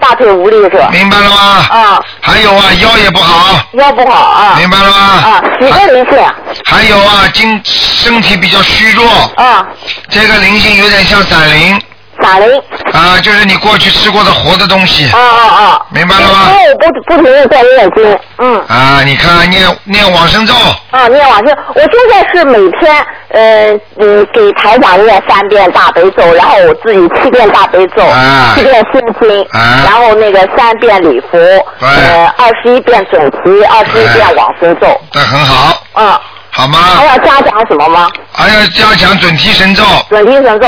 [0.07, 0.89] 大腿无力是吧？
[0.91, 1.35] 明白了吗？
[1.67, 4.55] 啊，还有啊，腰也不好，腰不好啊。
[4.59, 4.97] 明白了吗？
[4.97, 6.19] 啊，几个灵性
[6.63, 9.65] 还有啊，今身体比较虚弱，啊，
[10.07, 11.81] 这个灵性有点像散灵
[12.21, 12.61] 闪灵。
[12.93, 15.09] 啊，就是你过去吃过的活的东西。
[15.11, 15.85] 啊啊啊！
[15.89, 16.49] 明白了吗？
[16.49, 18.61] 因为我不不停的在念经，嗯。
[18.67, 19.01] 啊。
[19.05, 20.53] 你看念念往生咒，
[20.91, 31.37] 啊，念往生，我现在是每天，呃，嗯，给台长念三遍大悲咒，然后我自己七遍大悲咒，啊七遍心经，啊然后那个三遍礼佛，
[31.79, 31.87] 对。
[31.89, 36.19] 呃，二十一遍准提，二十一遍往生咒，这很好，嗯，
[36.55, 37.05] 好吗还？
[37.05, 38.09] 要加强什么吗？
[38.31, 40.67] 还要加强准提神咒准提神咒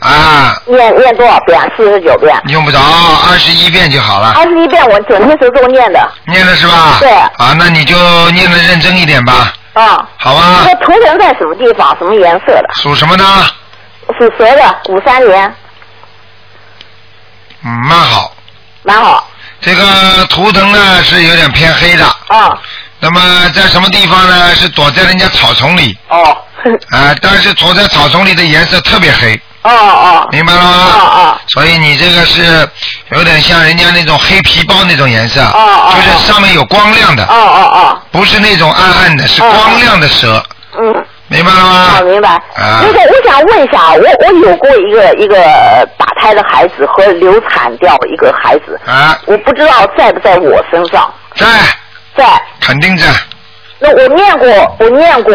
[0.00, 1.60] 啊，念念多少遍？
[1.76, 6.96] 四十九遍，用不着二十一遍就好了，二十一遍我准提神咒念的，念的是吧？
[6.98, 7.96] 对啊，那你就
[8.32, 10.08] 念的认真一点吧，啊。
[10.16, 10.64] 好吧？
[10.66, 11.96] 这图腾在什么地方？
[11.98, 12.68] 什么颜色的？
[12.82, 13.24] 属什么呢？
[14.18, 15.54] 属蛇的，五三年，
[17.64, 18.32] 嗯，蛮好。
[18.82, 19.28] 蛮好。
[19.60, 22.58] 这个图腾呢是有点偏黑的，啊，
[23.02, 24.54] 那么在什么地方呢？
[24.54, 25.98] 是躲在人家草丛里。
[26.08, 26.38] 哦，
[26.90, 30.70] 啊，但是躲在草丛里的颜色特别黑，哦哦，明白了吗？
[30.70, 31.38] 哦哦。
[31.48, 32.68] 所以你这个是
[33.10, 40.40] 有点像人家那种黑皮包那种颜色，哦哦就是上面有光亮的，哦哦哦，不是那种暗暗的，是光亮的蛇，
[40.78, 40.94] 嗯，
[41.26, 41.86] 明白了吗？
[41.96, 42.28] 好，明白。
[42.28, 42.84] 啊。
[42.84, 45.36] 那个，我想问一下，我我有过一个一个
[45.98, 51.46] 打胎的孩子和流产掉一个孩子，啊，我不知道在不在我身上，在，
[52.16, 52.24] 在。
[52.60, 53.06] 肯定在，
[53.78, 55.34] 那我念过，我念过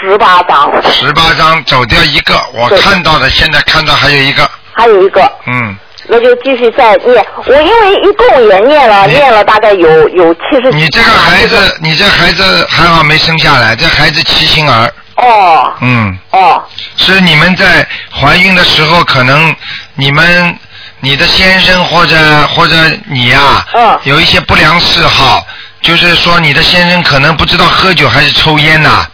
[0.00, 5.76] 十八章，十八章走掉一个，我看到的，现在看到还有一个，还有一个，嗯，
[6.08, 7.26] 那就继续再念。
[7.46, 10.70] 我因为一共也念了，念了大概有有七十。
[10.72, 15.72] 你这个孩子，你这孩子还好没生下来，这孩子畸形儿，哦。
[15.80, 16.62] 嗯，哦。
[16.96, 19.54] 是你们在怀孕的时候，可能
[19.94, 20.58] 你们
[21.00, 22.16] 你的先生或者
[22.48, 22.76] 或者
[23.06, 23.98] 你呀、嗯。
[24.04, 25.46] 有一些不良嗜好，
[25.82, 29.06] 就是说你的先生可能不知道喝酒还是抽烟呐、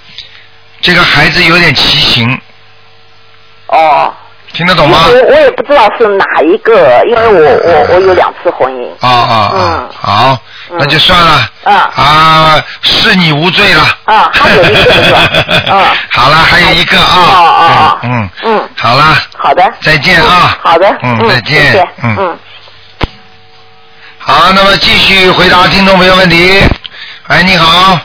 [0.81, 2.41] 这个孩子有点畸形，
[3.69, 4.13] 哦。
[4.55, 5.07] 听得懂吗？
[5.09, 8.87] 我我也不知道是哪一个，因为我我我有两次婚姻。
[9.01, 9.51] 啊啊啊！
[9.55, 10.39] 嗯好，
[10.77, 11.49] 那就算了。
[11.65, 13.83] 啊啊，是你无罪了。
[14.05, 15.21] 啊，还有一个是吧？
[15.73, 15.83] 嗯。
[16.11, 17.17] 好了，还有一个啊。
[17.17, 18.11] 哦哦哦嗯
[18.43, 18.59] 嗯。
[18.59, 19.73] 嗯，好了，好的。
[19.81, 20.59] 再见啊。
[20.63, 20.99] 好的。
[21.03, 21.63] 嗯，再见。
[21.65, 22.17] 谢谢嗯。
[22.19, 22.39] 嗯。
[24.25, 26.62] 好，那么继续回答听众朋友问题。
[27.27, 27.99] 哎，你好，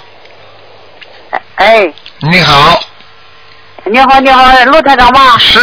[1.56, 2.80] 哎，你好，
[3.86, 5.38] 你好，你好，陆台长吗？
[5.38, 5.60] 是，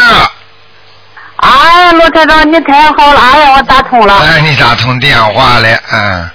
[1.36, 4.16] 哎，陆台长，你太好了，哎呀，我打通了。
[4.18, 6.30] 哎，你打通电话了，嗯，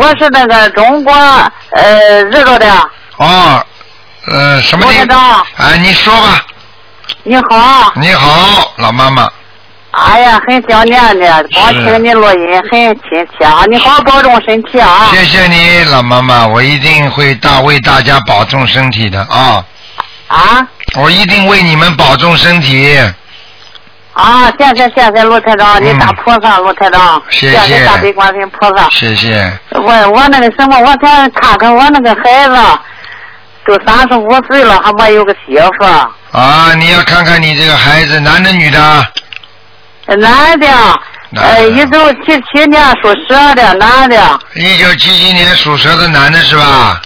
[0.00, 3.62] 我是那个中国呃日照的，哦，
[4.28, 5.14] 呃，什么地陆台？
[5.14, 6.42] 长，哎，你说吧。
[7.22, 7.92] 你好。
[7.96, 9.28] 你好，老妈妈，
[9.96, 12.70] 哎呀，很想念你，光听你录音很
[13.00, 13.64] 亲切啊！
[13.66, 15.08] 你好，保重身体啊！
[15.10, 19.64] 谢谢你，老妈妈，我一定会大为大家保重身体的啊。
[20.28, 22.94] 啊我一定为你们保重身体。
[24.12, 24.52] 啊！
[24.58, 28.90] 谢谢谢谢陆台长，你大菩萨，陆台长，嗯谢谢谢大悲观世音菩萨。
[28.90, 29.50] 谢谢。
[29.70, 32.56] 我我那个什么，我想看看我那个孩子，
[33.64, 35.84] 都三十五岁了，还没有个媳妇，
[36.38, 39.06] 啊，你要看看你这个孩子，男的女的？
[40.14, 40.66] 男的，
[41.30, 47.02] 男呃，的一九七七年属蛇的男的，一九七七年属蛇的男的是吧？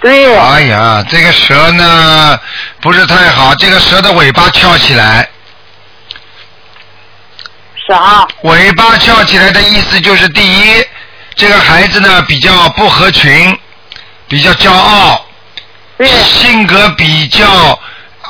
[0.00, 2.38] 对，哎呀，这个蛇呢
[2.80, 5.28] 不是太好，这个蛇的尾巴翘起来，
[7.86, 10.84] 是啊，尾巴翘起来的意思就是第一，
[11.34, 13.58] 这个孩子呢比较不合群，
[14.28, 15.26] 比较骄傲，
[15.96, 17.48] 对，性格比较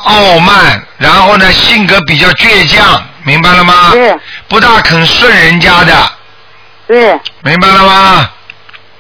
[0.04, 3.90] 傲慢，然后呢性格比较倔强，明白了吗？
[3.90, 4.16] 对，
[4.46, 6.12] 不大肯顺人家的，
[6.86, 8.30] 对，明白了吗？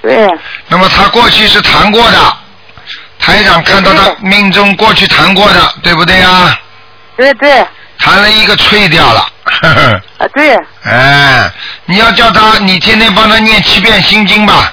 [0.02, 0.28] 对，
[0.66, 2.36] 那么他过去是谈过的，
[3.20, 6.58] 台长看到他命中过去谈过的，对不对啊？
[7.16, 7.64] 对对，
[8.00, 11.48] 谈了一个吹掉了，呵呵，啊对， 哎，
[11.84, 14.72] 你要叫他，你天天帮他念七遍心经吧，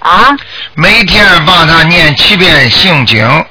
[0.00, 0.34] 啊，
[0.74, 3.46] 每天帮他念七遍心经，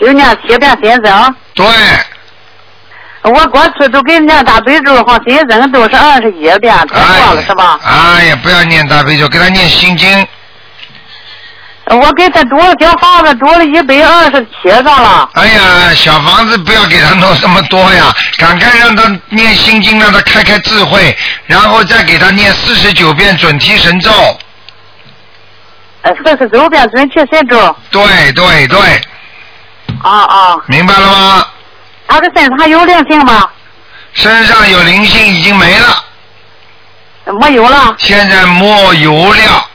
[0.00, 1.34] 就念七遍心经。
[1.54, 1.66] 对，
[3.22, 7.78] 我过去都给念大悲咒和心经都是二十一遍，太多了是吧？
[7.84, 10.26] 哎呀，不要念大悲咒，给他念心经，
[11.86, 15.30] 我给他多小房子多了一百二十七张了。
[15.34, 21.16] 哎呀，小房子不要给他弄这么多呀，赶快让他念心经，让他开开智慧，
[21.46, 24.10] 然后再给他念四十九遍准提神咒。
[26.02, 27.76] 呃，四十九遍准提神咒。
[27.90, 28.78] 对对对，
[30.02, 31.46] 啊啊，明白了吗？
[32.08, 33.48] 他的身上还有灵性吗？
[34.14, 36.04] 身上有灵性已经没了，
[37.40, 37.94] 没有了。
[37.98, 39.68] 现在没有了。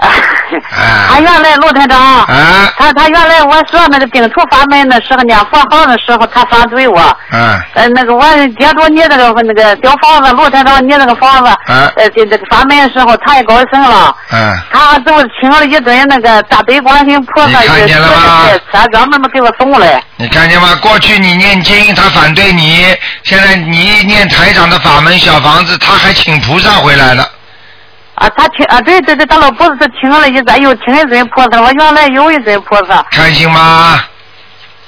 [0.70, 7.00] 他 哎原来陆台长，哎他他原来我说那个病除法门的时候呢佛号的时候，他反对我。
[7.32, 8.22] 嗯呃，那个我
[8.58, 14.14] 接着你那个那个小房子，陆台长你那个房子，嗯呃，这这个法门的时候，他也高兴了。
[14.32, 20.02] 嗯，他都请了一尊那个大悲观世音菩萨，你看见了吗车专门给我送来。
[20.16, 20.68] 你看见吗？
[20.80, 22.86] 过去你念经，他反对你，
[23.22, 27.28] 现在你念台长的法门小房子，他还请菩萨回来了。
[28.14, 33.04] 啊，他请啊，对对对，他老不是请了一尊，又请一尊菩萨，我原来有一尊菩萨。
[33.10, 34.00] 开心吗？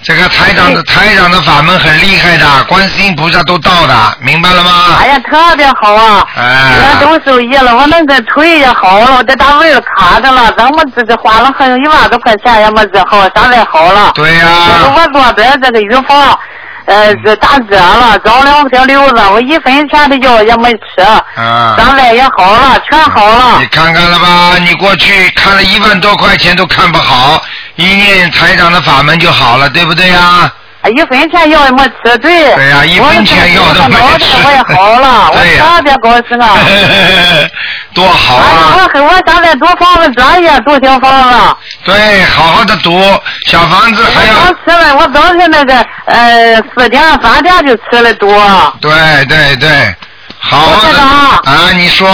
[0.02, 4.70] 这个台长的 台长的法门很厉害的，观世音菩萨都到的，明白了吗？
[5.00, 6.24] 哎呀，特别好啊！
[6.36, 14.12] 哎我都受益了，我那个腿也好了，我在单位卡着了，咱们这这花了很一万多块钱也没治好，现在好了。
[14.14, 16.38] 对呀、这个我左边这个预防，
[16.86, 21.02] 呃，这打折了，找两条瘤子，我一分钱的药也没吃，
[21.34, 21.74] 啊。
[21.76, 23.66] 现在也好了，全好了你。
[23.66, 24.56] 看看了吧？
[24.58, 27.42] 你过去看了一万多块钱都看不好，
[27.74, 30.52] 一念台长的法门就好了，对不对呀、啊
[30.88, 32.54] 一分钱药也没吃，对。
[32.54, 35.38] 对呀一分钱药都没吃我也好了， 我
[35.76, 36.56] 特别高兴啊！
[37.94, 38.88] 多好哎啊！
[38.94, 41.56] 我我现在读房子专业读小房子。
[41.84, 43.00] 对，好好的读
[43.46, 45.74] 小房子还我要刚吃了，我早晨那个
[46.04, 48.28] 呃四点三点就吃了多。
[48.80, 48.92] 对
[49.26, 49.94] 对对，
[50.38, 51.72] 好好的啊！
[51.74, 52.08] 你说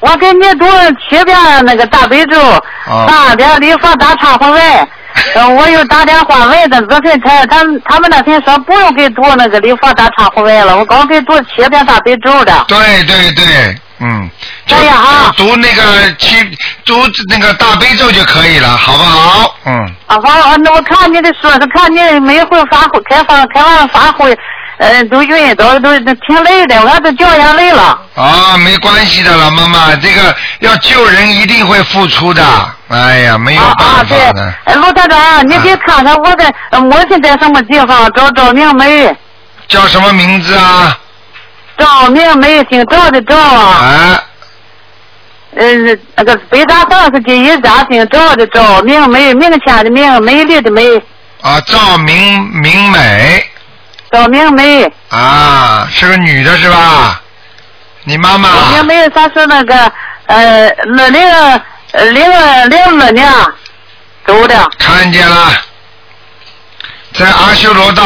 [0.00, 0.66] 我给你读
[1.08, 2.38] 七遍那个大悲咒，
[2.86, 4.88] 哦三遍礼佛大忏悔文，
[5.34, 12.64] 呃，我又打电话问的，昨天他他他们那天说不用给读那个礼佛大忏悔文了，我刚给读七遍大悲咒的。
[12.68, 14.28] 对对对，嗯，
[14.66, 16.36] 就哎呀啊读那个七
[16.84, 16.94] 读
[17.28, 19.56] 那个大悲咒就可以了，好不好？
[19.66, 19.72] 嗯，
[20.06, 24.36] 啊，好，那我看你的书，是看你每回发会开放开完发会，
[24.80, 28.00] 呃，都晕，都都都挺累的，我都掉眼泪了。
[28.14, 32.42] 啊，没关系的，老妈妈，这个要救人一定会付出的，
[32.88, 38.10] 哎呀，没有啊对法的。，哎，陆台长，你给看看我的呃母亲在什么地方？
[38.12, 39.14] 找赵明梅，
[39.68, 40.98] 叫什么名字啊？
[41.76, 43.84] 赵明梅，姓赵的赵啊。
[43.84, 44.22] 啊。
[45.56, 45.66] 呃，
[46.14, 50.96] 那个北大道是第一家，姓赵的赵，明梅，明天的明，美丽的美，
[51.42, 53.44] 啊，赵明明美
[54.10, 54.84] 赵明梅。
[55.10, 57.20] 啊，是个女的是吧？
[58.04, 59.92] 你妈妈赵明梅，她是那个
[60.26, 61.22] 呃，那零
[61.92, 62.24] 呃零
[62.70, 63.32] 零二年
[64.26, 65.52] 走的，看见了，
[67.12, 68.02] 在阿修罗道。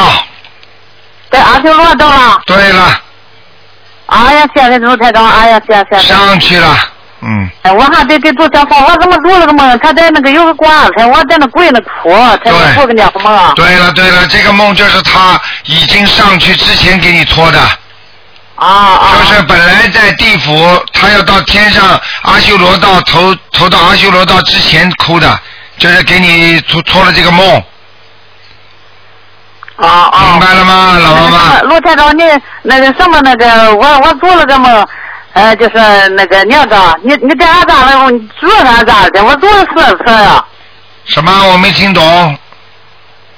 [1.30, 2.42] 在阿修罗道了。
[2.46, 3.00] 对了，
[4.06, 5.98] 哎呀，谢谢卢台长，哎呀，谢谢。
[6.02, 6.76] 上去了，
[7.26, 9.78] 嗯，哎，我还得给做讲法，我怎么做了个梦？
[9.78, 12.14] 他在那个有个棺材，我在那跪那哭，
[12.44, 13.52] 才能做个那个梦啊。
[13.56, 17.60] 对了对了，这个梦就是他已经上去之前给你托的。
[18.56, 19.16] 啊啊！
[19.18, 25.40] 就是本来在地府，他要到天上阿修罗道投投到阿修罗道之前哭的，
[25.76, 27.62] 就是给你托托了这个梦。
[29.76, 30.30] 啊啊！
[30.30, 31.60] 明白了吗，老妈妈？
[31.62, 32.22] 罗台长，你
[32.62, 34.86] 那个什么那个，我我做了个梦，
[35.34, 38.10] 呃，就是那个你要找你你在俺咋了？
[38.10, 39.24] 你做俺咋的？
[39.24, 40.44] 我住了四次呀。
[41.06, 41.48] 什么？
[41.52, 42.38] 我没听懂。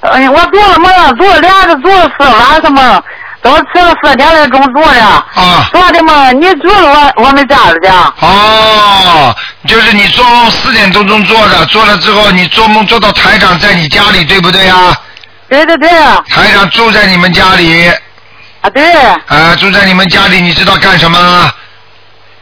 [0.01, 3.03] 哎，我做了梦，做了俩个做了四晚上梦，
[3.41, 5.01] 都吃了四点来钟做的。
[5.01, 5.67] 啊。
[5.71, 8.13] 做的梦，你做了我我们家里的。
[8.19, 9.35] 哦，
[9.67, 14.95] 就是你做梦四点多钟做的，做了之后你做梦做到台长在你家里，对不对啊？
[15.49, 15.89] 对对对。
[16.29, 17.89] 台长住在你们家里。
[18.61, 18.93] 啊，对。
[18.93, 21.51] 啊，住在你们家里，你知道干什么？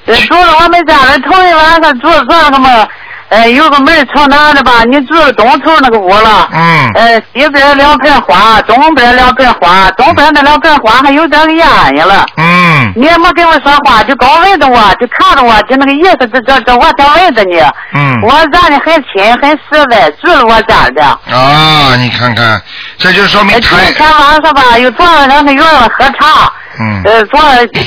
[0.06, 2.88] 这，住了我们家里头一晚上住做什么？
[3.36, 4.86] 呃，有个门朝南的吧？
[4.86, 6.48] 你住东头那个屋了。
[6.54, 6.92] 嗯。
[6.96, 11.68] 呃，西边两盆花，东边两盆花，东边那两盆花还有点烟
[11.98, 12.26] 烟了。
[12.38, 12.94] 嗯。
[12.96, 17.60] 你也没跟我说话，就光问着我，就看着我，就那个意思，这这这，我想问着你。
[17.94, 18.22] 嗯。
[18.22, 21.04] 我站的很亲，很实在，住了我家的。
[21.04, 22.62] 啊，你看看，
[22.98, 23.88] 这就说明台。
[23.88, 26.50] 今天晚上吧，又坐了两个院了喝茶。
[26.80, 27.02] 嗯。
[27.04, 27.42] 呃，坐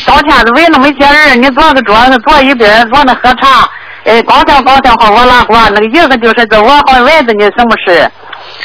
[0.05, 3.67] 当天子围那么些人，你坐个桌子坐一边，坐那喝茶。
[4.09, 8.11] 呃，光想光想话我拉话，那个意思就是这，我还问着你什么事？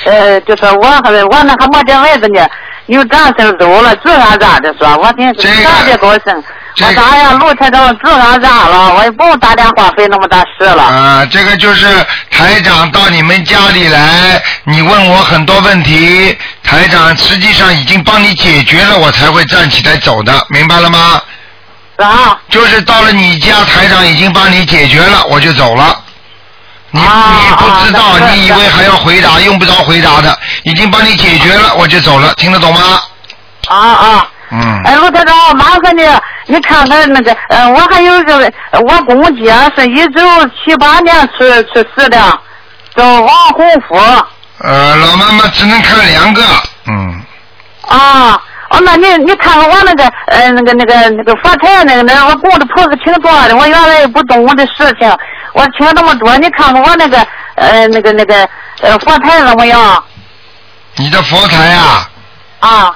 [0.06, 2.48] 呃，就是我还我那还没得问着呢，
[2.86, 4.88] 你又转身走了，自俺咋的说？
[4.98, 6.44] 我真是特别高兴。
[6.82, 8.96] 我咋呀，陆台长自俺咋了？
[8.96, 10.82] 我也不用打电话费那么大事了。
[10.82, 11.86] 啊，这个就是
[12.32, 21.22] 台长到你们家里来，你问我很多问题，台长实际上已经帮你解决了，我才会站起来走的，明白了吗？
[22.08, 22.40] 啊。
[22.50, 26.00] 就是到了你家，台长已经帮你解决了，我就走了。
[26.92, 33.02] 你、啊你不知道，你以为还要回答，用不着回答的，已经帮你解决了，我就走了，听得懂吗？
[33.68, 34.28] 啊啊。
[34.52, 34.82] 嗯。
[34.86, 36.08] 哎，陆台长，麻烦你，
[36.46, 38.38] 你看看那个，呃，我还有一个，
[38.72, 40.22] 呃我公姐是一九
[40.64, 41.40] 七八年出
[41.74, 42.40] 出世的，
[42.96, 43.96] 叫王洪福。
[44.60, 46.44] 呃，老妈妈只能看两个，
[46.86, 47.22] 嗯。
[47.88, 48.40] 啊，
[48.74, 55.16] 哦，那你你看看我那个，呃，那个那个那个佛台那个那我供的菩萨挺多的，我原来也不懂我的事情，
[55.54, 58.50] 我听那么多，你看看我那个，呃，那个那个，
[58.82, 60.04] 呃，佛台怎么样？
[60.96, 62.10] 你的佛台啊，
[62.62, 62.96] 啊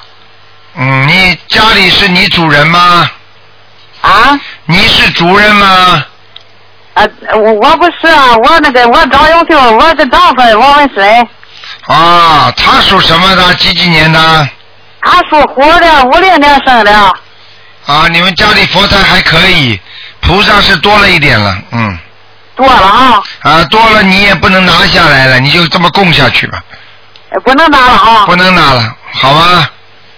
[0.75, 3.07] 嗯，你家里是你主人吗？
[4.01, 4.39] 啊？
[4.65, 6.03] 你是主人吗？
[6.95, 7.05] 啊，
[7.35, 11.27] 我我不是啊，我那个我张永秀，我的丈夫王文水，
[11.85, 13.53] 啊，他属什么的？
[13.55, 14.49] 几几年的？
[15.07, 16.91] 他属虎的，五零年生的。
[17.85, 19.79] 啊，你们家里佛台还可以，
[20.19, 21.97] 菩萨是多了一点了，嗯。
[22.55, 23.21] 多了啊。
[23.41, 26.59] 啊，多了你也不能拿下来了，你就这么供下去吧。
[27.43, 28.25] 不能拿了啊。
[28.25, 29.67] 不能拿了，好吗？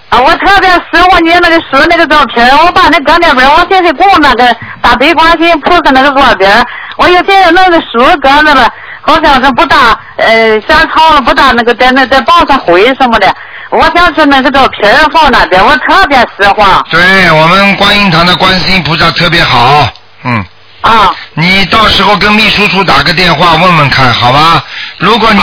[0.09, 6.65] 啊，我特别喜欢你那个书那个照片，我把那搁那边，我寻思供那个大悲观世音菩萨那个坐边，
[6.97, 8.67] 我又寻思那个书搁那了，
[9.01, 13.33] 好像是不大呃嫌长了，不大那个在那在绑上灰什么的，
[13.69, 16.83] 我想是那个照片放那边，我特别实话。
[16.89, 19.87] 对我们观音堂的观世音菩萨特别好，
[20.23, 20.45] 嗯。
[20.81, 21.11] 啊。
[21.33, 24.63] 你到时候跟秘书处打个电话问问看，好吧？
[24.97, 25.41] 如果你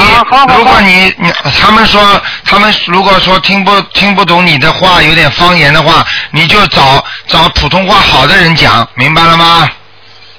[0.55, 1.33] 如果你你
[1.63, 9.67] 他们说他们如果说听不听不懂你的话，有点方言的话，你就找找普通话好的人讲，明白了吗？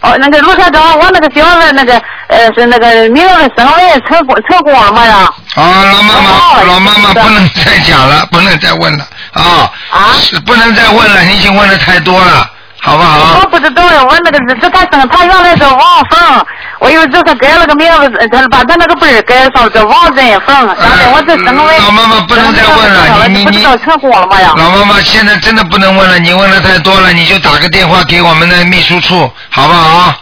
[0.01, 5.33] 哦，那个卢校长，我那个小子那个呃是那个名字升为成功成功了吗呀？
[5.55, 9.71] 啊，老妈妈，老妈妈不能再讲了，不能再问了啊！
[9.89, 12.49] 啊，是不能再问了，你已经问的太多了，
[12.87, 13.39] 好不好？
[13.41, 15.79] 我不知道呀，我那个是是他生，他原来是王
[16.09, 16.45] 凤，
[16.79, 24.53] 我又这个改了个名字，他把他那个本儿改上叫王振凤，现在我这生为老妈妈不能再问了，你你你不知道成功了吗呀？
[24.55, 30.15] 老妈妈现在真的不能问了，你问的太多了，你就打个电话给我们的秘书处，好不好？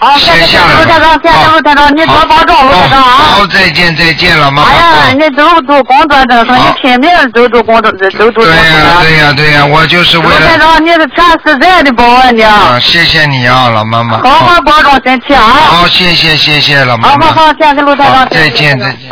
[0.00, 3.36] 好，谢谢先下来卢台长，谢谢卢台长，你多保重，卢台长啊！
[3.36, 4.70] 好，再见再见，老妈妈。
[4.70, 14.18] 哎呀，你都都工作正说，你拼命都都工作，都都都对呀对呀对呀，我就是为卢台了长，你是全实在的保安的，啊，谢谢你啊，老妈妈。
[14.22, 15.42] 好好保重身体啊！
[15.42, 17.26] 好，谢谢谢谢老妈妈。
[17.26, 19.10] 好好好，谢谢卢长，再见再见。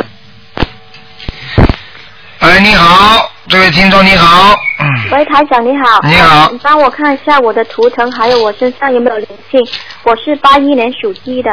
[2.39, 5.99] 哎，你好，这位听众你好，嗯，喂，台长你好。
[6.03, 9.59] 你好呃你帮我看一下我的图腾，还有我身上有没有灵性？
[10.03, 11.49] 我是八一年属鸡的。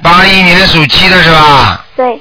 [0.00, 1.84] 八一年属鸡的是吧？
[1.96, 2.20] 对，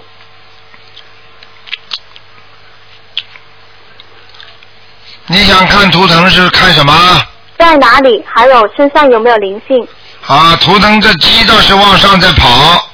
[5.28, 7.22] 你想看图腾是看什么？
[7.60, 8.26] 在哪里？
[8.28, 9.88] 还有身上有没有灵性？
[10.26, 12.90] 啊，图腾这鸡倒是往上在跑，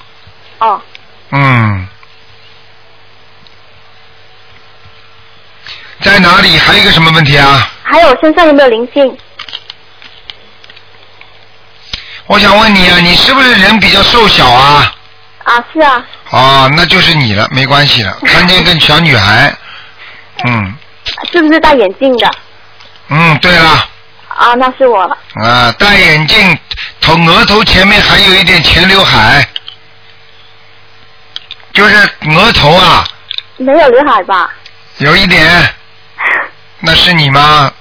[0.60, 0.82] 哦，
[1.32, 1.81] 嗯，
[6.02, 6.58] 在哪里？
[6.58, 7.70] 还有一个什么问题啊？
[7.84, 9.18] 还有身上有没有灵性？
[12.28, 14.96] 我想问你啊，你是不是人比较瘦小啊？
[15.44, 18.18] 啊，是啊，哦，那就是你了，没关系了。
[18.26, 19.54] 看见一个小女孩，
[20.46, 20.74] 嗯
[21.32, 22.32] 是不是戴眼镜的？
[23.10, 23.90] 嗯，对了，
[24.30, 25.18] 啊，那是我了。
[25.36, 26.58] 啊，戴眼镜，
[27.02, 29.46] 头额头前面还有一点前刘海，
[31.74, 31.96] 就是
[32.30, 33.06] 额头啊，
[33.58, 34.50] 没有刘海吧？
[34.98, 35.76] 有一点，
[36.82, 37.72] 那是你吗？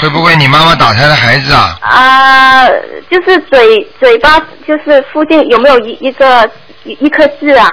[0.00, 1.78] 会不会你妈妈打胎的孩子啊？
[1.80, 2.68] 啊，
[3.08, 6.50] 就是嘴嘴巴，就是附近有没有一一个
[6.82, 7.70] 一一颗痣啊？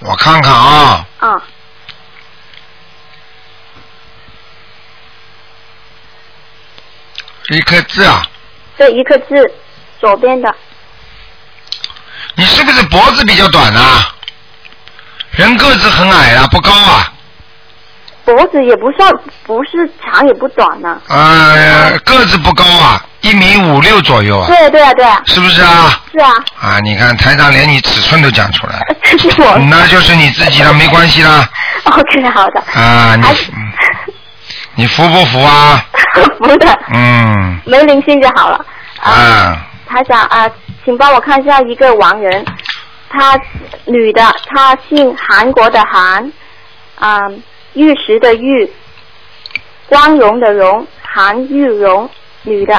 [0.00, 1.42] 我看看啊，啊，
[7.50, 8.26] 一颗痣啊，
[8.76, 9.52] 对，一颗痣，
[10.00, 10.52] 左边的。
[12.34, 14.14] 你是不是脖子比较短啊？
[15.32, 17.09] 人个子很矮啊，不高啊，
[18.34, 19.10] 脖子也不算，
[19.44, 26.00] 不是长也不短呢、呃，个子不高啊，一米五六左右啊，对对啊对啊，是不是啊？
[26.12, 29.58] 是啊，啊，你看台上连你尺寸都讲出来了，这 是我。
[29.70, 31.48] 那就是你自己的，没关系啦。
[31.84, 32.60] OK，好的。
[32.80, 33.26] 啊，你
[34.76, 35.84] 你服不服啊？
[36.38, 38.64] 服的，嗯没灵性就好了。
[39.02, 39.58] 啊，
[39.88, 40.48] 台长啊，
[40.84, 42.44] 请帮我看一下一个亡人，
[43.10, 43.38] 她
[43.86, 46.32] 女的，她姓韩国的韩，
[46.98, 47.18] 啊、
[47.74, 48.70] 玉石的玉，
[49.86, 52.08] 光荣的荣，韩玉荣，
[52.42, 52.74] 女的。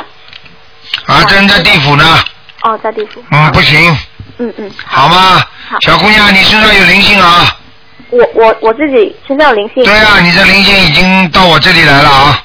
[1.06, 2.20] 啊，真在地府呢，
[2.64, 3.24] 哦，在地府。
[3.32, 3.98] 嗯，不行，
[4.40, 5.80] 嗯嗯，好吗好？
[5.82, 7.56] 小姑娘，你身上有灵性啊？
[8.10, 9.84] 我我我自己身上有灵性。
[9.86, 12.44] 对啊，你这灵性已经到我这里来了啊。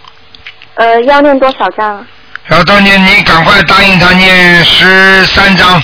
[0.74, 2.07] 呃，要念多少张啊？
[2.44, 5.82] 然后当年你赶快答应他念十三章，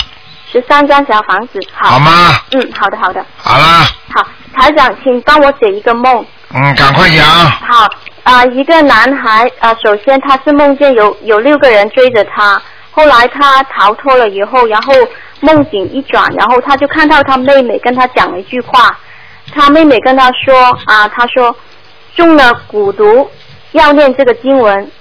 [0.49, 1.59] 十三张小房子。
[1.73, 1.89] 好。
[1.89, 2.39] 好吗？
[2.51, 3.25] 嗯，好的好的。
[3.35, 6.25] 好啦，好，台长，请帮我解一个梦。
[6.55, 7.25] 嗯，赶快讲。
[7.25, 7.89] 好，
[8.23, 14.93] 啊、一个男孩啊、首先他是梦见有有六个人追着他，后来他逃脱了以后，然后
[15.39, 18.95] 梦境一转，然后他就看到他妹妹跟他讲了一句话，
[19.51, 21.55] 他妹妹跟他说啊、他说
[22.15, 23.29] 中了蛊毒，
[23.71, 24.91] 要念这个经文，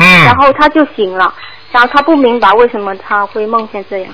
[0.00, 1.32] 嗯然后他就醒了，
[1.70, 4.12] 然后他不明白为什么他会梦见这样。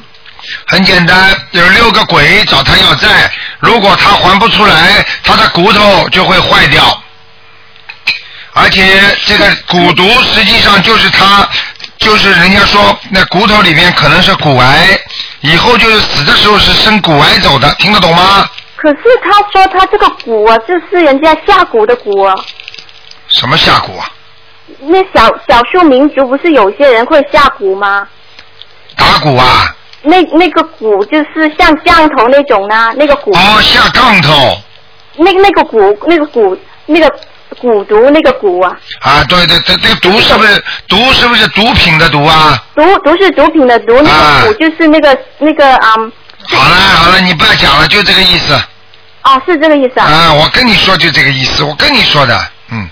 [0.67, 7.03] 很简单，有六个鬼找他要债，如果他还不出来，他的骨头就会坏掉。
[8.53, 11.49] 而且这个蛊毒实际上就是他，
[11.99, 14.99] 就是人家说那骨头里面可能是骨癌，
[15.41, 18.49] 以后就是死的时候是生骨癌走的，听得懂吗？
[18.77, 22.35] 可是他说他这个蛊啊，这是人家下蛊的蛊啊。
[23.29, 24.11] 什么下蛊啊？
[24.81, 28.09] 那小少数民族不是有些人会下蛊吗？
[28.97, 29.75] 打鼓啊？
[30.03, 33.33] 那那个鼓就是像降头那种呢，那个鼓。
[33.33, 34.59] 哦，下杠头。
[35.17, 37.11] 那个那个鼓，那个鼓，那个
[37.59, 42.63] 鼓毒那个鼓啊，啊，对对对，这个毒是不是毒是不是毒品的毒啊？
[42.75, 46.13] 毒毒是毒品的毒，那个鼓就是那个那个嗯，
[46.49, 48.55] 好了好了，你不要讲了，就这个意思。
[49.25, 50.07] 哦，是这个意思啊。
[50.07, 52.41] 啊，我跟你说就这个意思，我跟你说的，
[52.71, 52.89] 嗯，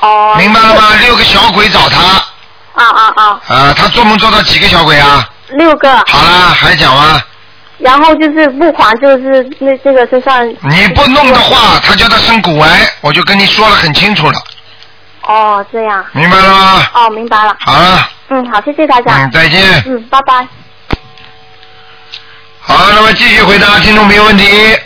[0.00, 0.34] 哦。
[0.38, 0.94] 明白了吗？
[1.00, 2.00] 六个小鬼找他，
[2.74, 5.28] 啊啊啊，啊，他做梦做到几个小鬼啊？
[5.50, 5.96] 六个。
[6.06, 7.22] 好了，还讲吗？
[7.78, 10.48] 然后就是不还，就是那这个身上。
[10.48, 14.42] 你不弄的话，他叫他生骨癌，我就跟你说了很清楚了，
[15.22, 16.02] 哦，这样。
[16.12, 16.86] 明白了吗？
[16.94, 17.54] 哦，明白了。
[17.60, 19.12] 好了，嗯，好，谢谢大家。
[19.24, 20.48] 嗯再见嗯，拜拜。
[22.60, 24.76] 好，那么继续回答听众朋友问题。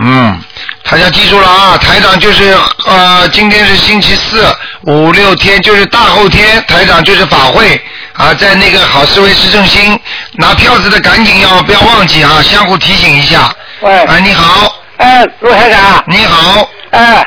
[0.00, 0.40] 嗯，
[0.84, 2.56] 大家记住了啊，台长就是
[2.86, 4.46] 呃，今天是星期四，
[4.88, 7.78] 五六天就是大后天，台长就是法会
[8.14, 10.00] 啊，在那个好思维市政心
[10.32, 13.54] 拿票子的赶紧要不要忘记啊，相互提醒一下。
[13.80, 13.92] 喂。
[14.06, 14.74] 哎，你好。
[14.96, 16.02] 哎，陆台长。
[16.06, 16.66] 你好。
[16.90, 17.26] 哎。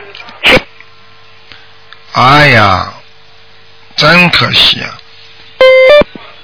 [2.14, 2.92] 哎呀，
[3.96, 4.90] 真可惜啊。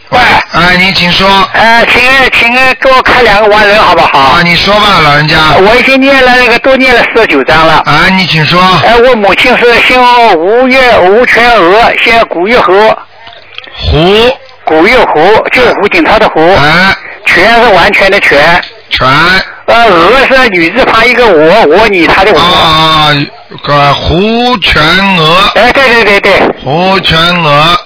[0.10, 0.20] 喂。
[0.54, 1.28] 哎，你请说。
[1.54, 2.02] 呃，请
[2.40, 4.18] 请给我看两个亡人好不好？
[4.20, 5.38] 啊，你说吧，老人家。
[5.58, 7.84] 我已经念了那个都念了四十九章了。
[7.86, 8.62] 啊，你请说。
[8.86, 10.02] 哎，我母亲是姓
[10.38, 12.98] 吴月吴全娥，姓古月河。
[13.76, 14.38] 胡。
[14.64, 16.42] 古月胡就是胡锦涛的胡。
[16.56, 16.96] 哎。
[17.26, 18.40] 全是完全的全。
[18.90, 19.08] 全。
[19.66, 22.40] 呃，娥是女字旁一个我，我你他的我。
[22.40, 23.10] 啊，
[23.64, 24.82] 个胡全
[25.18, 25.38] 娥。
[25.56, 26.42] 哎，对对对对。
[26.64, 27.78] 胡全娥。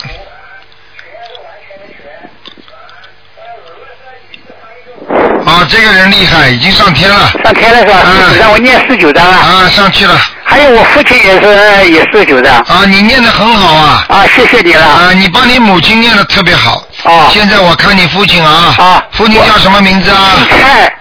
[5.52, 7.30] 啊，这个人厉害，已经上天了。
[7.44, 8.02] 上天了是吧？
[8.06, 9.38] 嗯让我念四九章啊。
[9.38, 10.18] 啊，上去了。
[10.46, 12.56] 还有我父亲也是也四九章。
[12.60, 14.06] 啊，你念的很好啊。
[14.08, 14.86] 啊，谢谢你了。
[14.86, 16.84] 啊，你帮你母亲念的特别好。
[17.04, 17.30] 啊。
[17.34, 18.74] 现在我看你父亲啊。
[18.78, 19.04] 啊。
[19.12, 20.48] 父亲叫什么名字啊？
[20.50, 20.94] 蔡，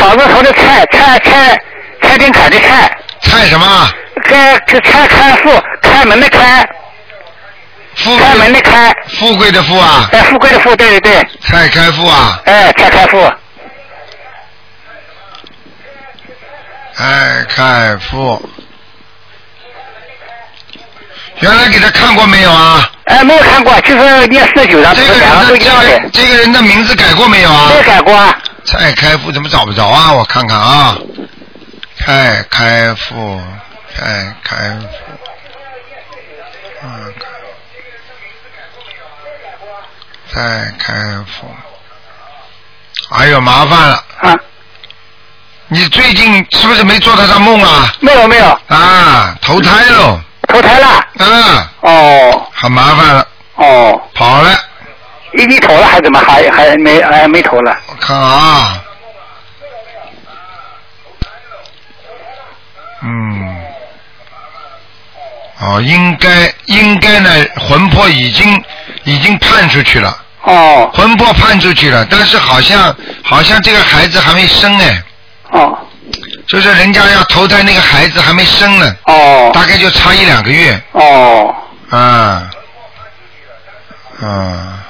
[0.00, 1.56] 草字头的蔡，蔡蔡
[2.02, 2.90] 蔡丁凯的蔡。
[3.22, 3.88] 蔡什么？
[4.24, 6.66] 开蔡开富，开门的开。
[7.96, 8.92] 富开门的开。
[9.16, 10.08] 富贵的富啊。
[10.12, 11.28] 哎，富贵的富，对对对。
[11.42, 12.40] 蔡开富啊。
[12.46, 13.30] 哎，蔡开富。
[16.96, 18.50] 哎，开富。
[21.40, 22.90] 原来给他看过没有啊？
[23.06, 24.94] 哎，没有看过，就是念四九的。
[24.94, 25.04] 这
[26.28, 27.70] 个人的名字改过没有啊？
[27.70, 28.38] 没改过啊。
[28.64, 30.12] 蔡开富怎么找不着啊？
[30.12, 30.96] 我看看啊，
[31.98, 33.42] 蔡开富，
[33.94, 34.86] 蔡开富，
[36.84, 37.14] 嗯，
[40.32, 40.94] 蔡开
[41.26, 41.50] 富，
[43.10, 44.04] 哎呦，麻烦了。
[44.20, 44.38] 啊。
[45.68, 47.92] 你最近是不是没做他的梦啊？
[48.00, 48.58] 没有没有。
[48.68, 50.20] 啊，投胎喽。
[50.46, 51.06] 投胎了。
[51.18, 51.68] 嗯。
[51.80, 52.46] 哦。
[52.52, 53.26] 很麻烦了。
[53.56, 54.00] 哦。
[54.14, 54.50] 跑了。
[55.32, 57.76] 已经投了还怎么还还没还没投了？
[57.88, 58.80] 我看啊。
[63.02, 63.56] 嗯。
[65.60, 68.62] 哦，应该应该呢，魂魄已经
[69.04, 70.16] 已经判出去了。
[70.42, 70.90] 哦。
[70.94, 72.94] 魂魄判出去了，但是好像
[73.24, 75.02] 好像这个孩子还没生哎。
[75.54, 75.78] 哦。
[76.46, 78.94] 就是人家要投胎那个孩子还没生呢。
[79.04, 79.50] 哦。
[79.54, 80.80] 大概就差一两个月。
[80.92, 81.54] 哦。
[81.90, 82.50] 啊。
[84.20, 84.84] 啊。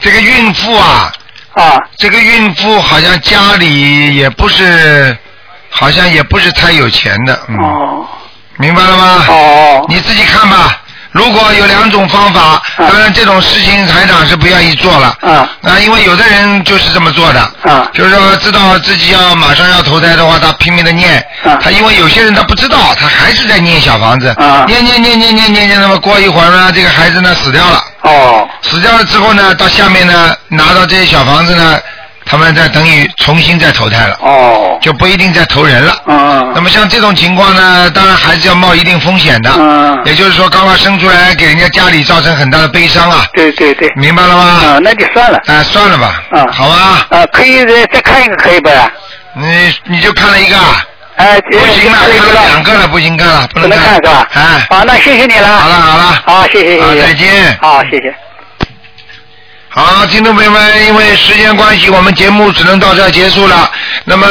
[0.00, 1.12] 这个孕妇啊。
[1.54, 1.76] 啊。
[1.98, 5.16] 这个孕妇好像家里也不是，
[5.70, 7.38] 好像也不是太有钱的。
[7.48, 7.58] 嗯。
[7.58, 8.06] 哦。
[8.56, 9.24] 明白了吗？
[9.28, 9.84] 哦。
[9.88, 10.81] 你自己看吧。
[11.12, 15.14] 如果有两种方法，当然这种事情台长是不愿意做了。
[15.20, 15.48] 啊。
[15.62, 17.40] 啊，因为有的人就是这么做的。
[17.62, 17.86] 啊。
[17.92, 21.18] 就是说知道自己要马上要投胎的话，他拼命的念。
[21.44, 21.58] 啊。
[21.62, 24.28] 他因为有些人他不知道，他还是在念小房子。
[24.38, 24.64] 啊。
[24.66, 27.84] 念念念念念念念，那么过一会儿呢，这个孩子呢死掉了。
[28.02, 28.48] 哦。
[28.62, 31.78] 死掉了之后呢，到下面呢拿到这些小房子呢，
[32.32, 34.16] 他们再等于重新再投胎了。
[34.20, 34.78] 哦。
[34.80, 35.94] 就不一定再投人了。
[36.06, 36.50] 嗯。
[36.54, 39.50] 那么像这种情况呢，当然还是要冒一定风险的。
[39.54, 40.00] 嗯。
[40.06, 43.26] 也就是说，刚刚生出来给人家家里造成很大的悲伤啊。
[43.34, 43.92] 对对对。
[43.96, 44.42] 明白了吗？
[44.44, 45.38] 啊，那就算了。
[45.46, 46.22] 啊，算了吧。
[46.30, 46.46] 啊。
[46.50, 47.06] 好吧。
[47.10, 48.70] 啊，可以再再看一个可以不？
[49.34, 50.82] 你你就看了一个啊。
[51.16, 54.26] 哎，不行了，看了两个了，不行看了，不能看是吧？
[54.32, 54.66] 哎。
[54.70, 55.48] 好，那谢谢你了。
[55.48, 56.22] 好了好了。
[56.24, 56.82] 好，谢谢谢谢。
[56.82, 58.31] 好再见好，谢谢。
[59.74, 63.70] 好，听众朋友们，因为时间关系，我们节目只能到这儿结束了。
[64.04, 64.26] 那么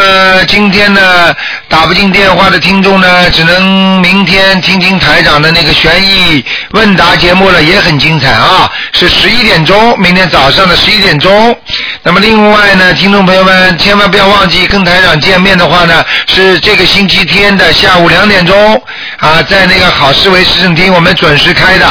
[0.48, 1.34] 今天呢，
[1.68, 11.58] 打不进电话的听众呢，只能明天听听台长的那个悬疑问答节目了，也很精彩啊，是十一点钟，明天早上的十一点钟。
[12.04, 18.80] 那么另外呢，听众朋友们千万不要忘记跟台长见面的话呢，是这个星期天的下午两点钟
[19.18, 21.88] 啊，在那个好思维市政厅我们准时开的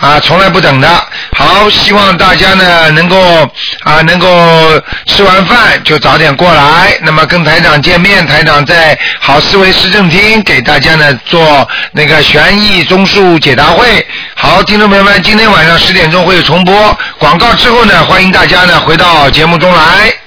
[0.00, 0.88] 啊，从来不等的。
[1.36, 3.18] 好，希望大家呢能够
[3.82, 4.28] 啊能够
[5.06, 14.06] 吃完饭就早点过来，那么跟台长见面，台长在好思维市政厅给大家呢做那个悬疑综述解答会。
[14.34, 20.23] 好，听众朋友们，今天晚上十点钟会有重播，广告之后呢，欢迎大家呢回到节目中来。